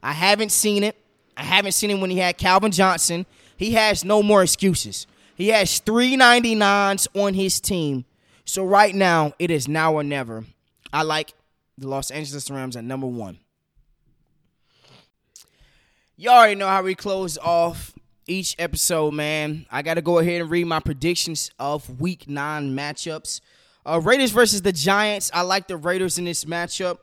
I 0.04 0.12
haven't 0.12 0.52
seen 0.52 0.84
it. 0.84 0.98
I 1.38 1.44
haven't 1.44 1.72
seen 1.72 1.90
him 1.90 2.02
when 2.02 2.10
he 2.10 2.18
had 2.18 2.38
Calvin 2.38 2.72
Johnson. 2.72 3.26
He 3.56 3.72
has 3.72 4.04
no 4.04 4.22
more 4.22 4.44
excuses. 4.44 5.08
He 5.36 5.48
has 5.50 5.80
399s 5.80 7.08
on 7.16 7.34
his 7.34 7.62
team. 7.62 8.04
So 8.44 8.66
right 8.66 8.94
now, 8.94 9.34
it 9.40 9.50
is 9.50 9.68
now 9.68 9.94
or 9.94 10.04
never. 10.04 10.44
I 10.92 11.04
like 11.04 11.34
the 11.78 11.88
Los 11.88 12.12
Angeles 12.12 12.52
Rams 12.52 12.76
at 12.76 12.84
number 12.84 13.08
one. 13.08 13.40
You 16.18 16.30
already 16.30 16.56
know 16.56 16.68
how 16.68 16.84
we 16.84 16.96
close 16.96 17.38
off 17.38 17.95
each 18.28 18.56
episode, 18.60 19.14
man. 19.14 19.66
I 19.72 19.82
got 19.82 19.96
to 19.96 20.02
go 20.02 20.20
ahead 20.20 20.42
and 20.42 20.50
read 20.50 20.66
my 20.68 20.80
predictions 20.80 21.52
of 21.60 22.02
week 22.02 22.28
nine 22.28 22.76
matchups. 22.76 23.42
Uh, 23.86 24.02
Raiders 24.04 24.32
versus 24.32 24.62
the 24.62 24.72
Giants. 24.72 25.30
I 25.34 25.42
like 25.42 25.68
the 25.68 25.78
Raiders 25.78 26.18
in 26.18 26.26
this 26.26 26.46
matchup. 26.46 26.98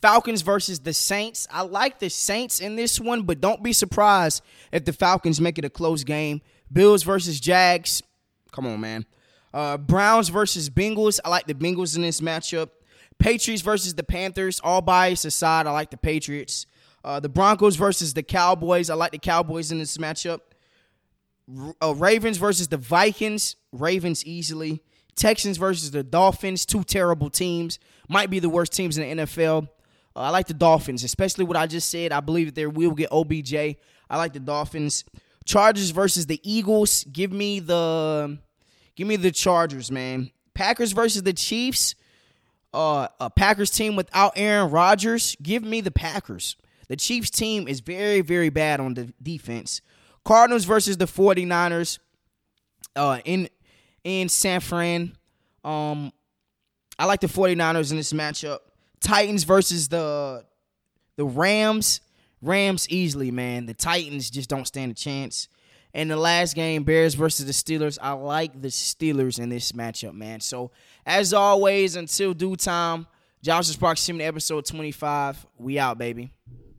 Falcons 0.00 0.42
versus 0.42 0.80
the 0.80 0.92
Saints. 0.92 1.46
I 1.50 1.62
like 1.62 1.98
the 1.98 2.10
Saints 2.10 2.58
in 2.60 2.74
this 2.74 2.98
one, 2.98 3.22
but 3.22 3.40
don't 3.40 3.62
be 3.62 3.72
surprised 3.72 4.42
if 4.72 4.84
the 4.84 4.92
Falcons 4.92 5.40
make 5.40 5.58
it 5.58 5.64
a 5.64 5.70
close 5.70 6.02
game. 6.02 6.40
Bills 6.72 7.02
versus 7.02 7.38
Jags. 7.38 8.02
Come 8.50 8.66
on, 8.66 8.80
man. 8.80 9.06
Uh, 9.54 9.76
Browns 9.76 10.28
versus 10.28 10.70
Bengals. 10.70 11.20
I 11.24 11.28
like 11.28 11.46
the 11.46 11.54
Bengals 11.54 11.94
in 11.94 12.02
this 12.02 12.20
matchup. 12.20 12.70
Patriots 13.18 13.62
versus 13.62 13.94
the 13.94 14.02
Panthers. 14.02 14.60
All 14.64 14.80
bias 14.80 15.24
aside, 15.24 15.66
I 15.66 15.70
like 15.70 15.90
the 15.90 15.96
Patriots. 15.96 16.66
Uh, 17.04 17.20
the 17.20 17.28
Broncos 17.28 17.76
versus 17.76 18.14
the 18.14 18.22
Cowboys. 18.22 18.90
I 18.90 18.94
like 18.94 19.12
the 19.12 19.18
Cowboys 19.18 19.70
in 19.70 19.78
this 19.78 19.98
matchup. 19.98 20.40
Uh, 21.80 21.94
Ravens 21.94 22.38
versus 22.38 22.68
the 22.68 22.76
Vikings. 22.76 23.56
Ravens 23.72 24.24
easily. 24.24 24.82
Texans 25.16 25.56
versus 25.56 25.90
the 25.90 26.02
Dolphins. 26.02 26.64
Two 26.64 26.84
terrible 26.84 27.30
teams. 27.30 27.78
Might 28.08 28.30
be 28.30 28.38
the 28.38 28.48
worst 28.48 28.72
teams 28.72 28.98
in 28.98 29.18
the 29.18 29.22
NFL. 29.22 29.68
Uh, 30.14 30.20
I 30.20 30.30
like 30.30 30.46
the 30.46 30.54
Dolphins, 30.54 31.04
especially 31.04 31.44
what 31.44 31.56
I 31.56 31.66
just 31.66 31.90
said. 31.90 32.12
I 32.12 32.20
believe 32.20 32.46
that 32.46 32.54
they 32.54 32.66
will 32.66 32.92
get 32.92 33.10
OBJ. 33.12 33.54
I 33.54 34.16
like 34.16 34.32
the 34.32 34.40
Dolphins. 34.40 35.04
Chargers 35.44 35.90
versus 35.90 36.26
the 36.26 36.40
Eagles. 36.42 37.04
Give 37.04 37.32
me 37.32 37.60
the 37.60 38.38
give 38.94 39.08
me 39.08 39.16
the 39.16 39.30
Chargers, 39.30 39.90
man. 39.90 40.30
Packers 40.54 40.92
versus 40.92 41.22
the 41.22 41.32
Chiefs. 41.32 41.94
Uh, 42.74 43.08
a 43.20 43.28
Packers 43.28 43.70
team 43.70 43.96
without 43.96 44.32
Aaron 44.36 44.70
Rodgers. 44.70 45.36
Give 45.42 45.62
me 45.62 45.80
the 45.80 45.90
Packers. 45.90 46.56
The 46.88 46.96
Chiefs 46.96 47.30
team 47.30 47.68
is 47.68 47.80
very, 47.80 48.20
very 48.20 48.48
bad 48.48 48.80
on 48.80 48.94
the 48.94 49.12
defense. 49.22 49.80
Cardinals 50.24 50.64
versus 50.64 50.96
the 50.96 51.06
49ers. 51.06 51.98
Uh, 52.94 53.20
in 53.24 53.48
in 54.04 54.28
San 54.28 54.60
Fran. 54.60 55.16
Um, 55.64 56.12
I 56.98 57.06
like 57.06 57.20
the 57.20 57.26
49ers 57.26 57.90
in 57.90 57.96
this 57.96 58.12
matchup. 58.12 58.58
Titans 59.00 59.44
versus 59.44 59.88
the 59.88 60.44
the 61.16 61.24
Rams. 61.24 62.00
Rams 62.40 62.88
easily, 62.88 63.30
man. 63.30 63.66
The 63.66 63.74
Titans 63.74 64.28
just 64.28 64.48
don't 64.48 64.66
stand 64.66 64.92
a 64.92 64.94
chance. 64.94 65.48
And 65.94 66.10
the 66.10 66.16
last 66.16 66.54
game, 66.54 66.84
Bears 66.84 67.14
versus 67.14 67.46
the 67.46 67.52
Steelers. 67.52 67.98
I 68.00 68.12
like 68.12 68.60
the 68.60 68.68
Steelers 68.68 69.38
in 69.38 69.50
this 69.50 69.72
matchup, 69.72 70.14
man. 70.14 70.40
So, 70.40 70.70
as 71.04 71.32
always, 71.34 71.96
until 71.96 72.32
due 72.34 72.56
time, 72.56 73.06
Josh's 73.42 73.76
Proximity 73.76 74.24
episode 74.24 74.64
25. 74.64 75.46
We 75.58 75.78
out, 75.78 75.98
baby. 75.98 76.32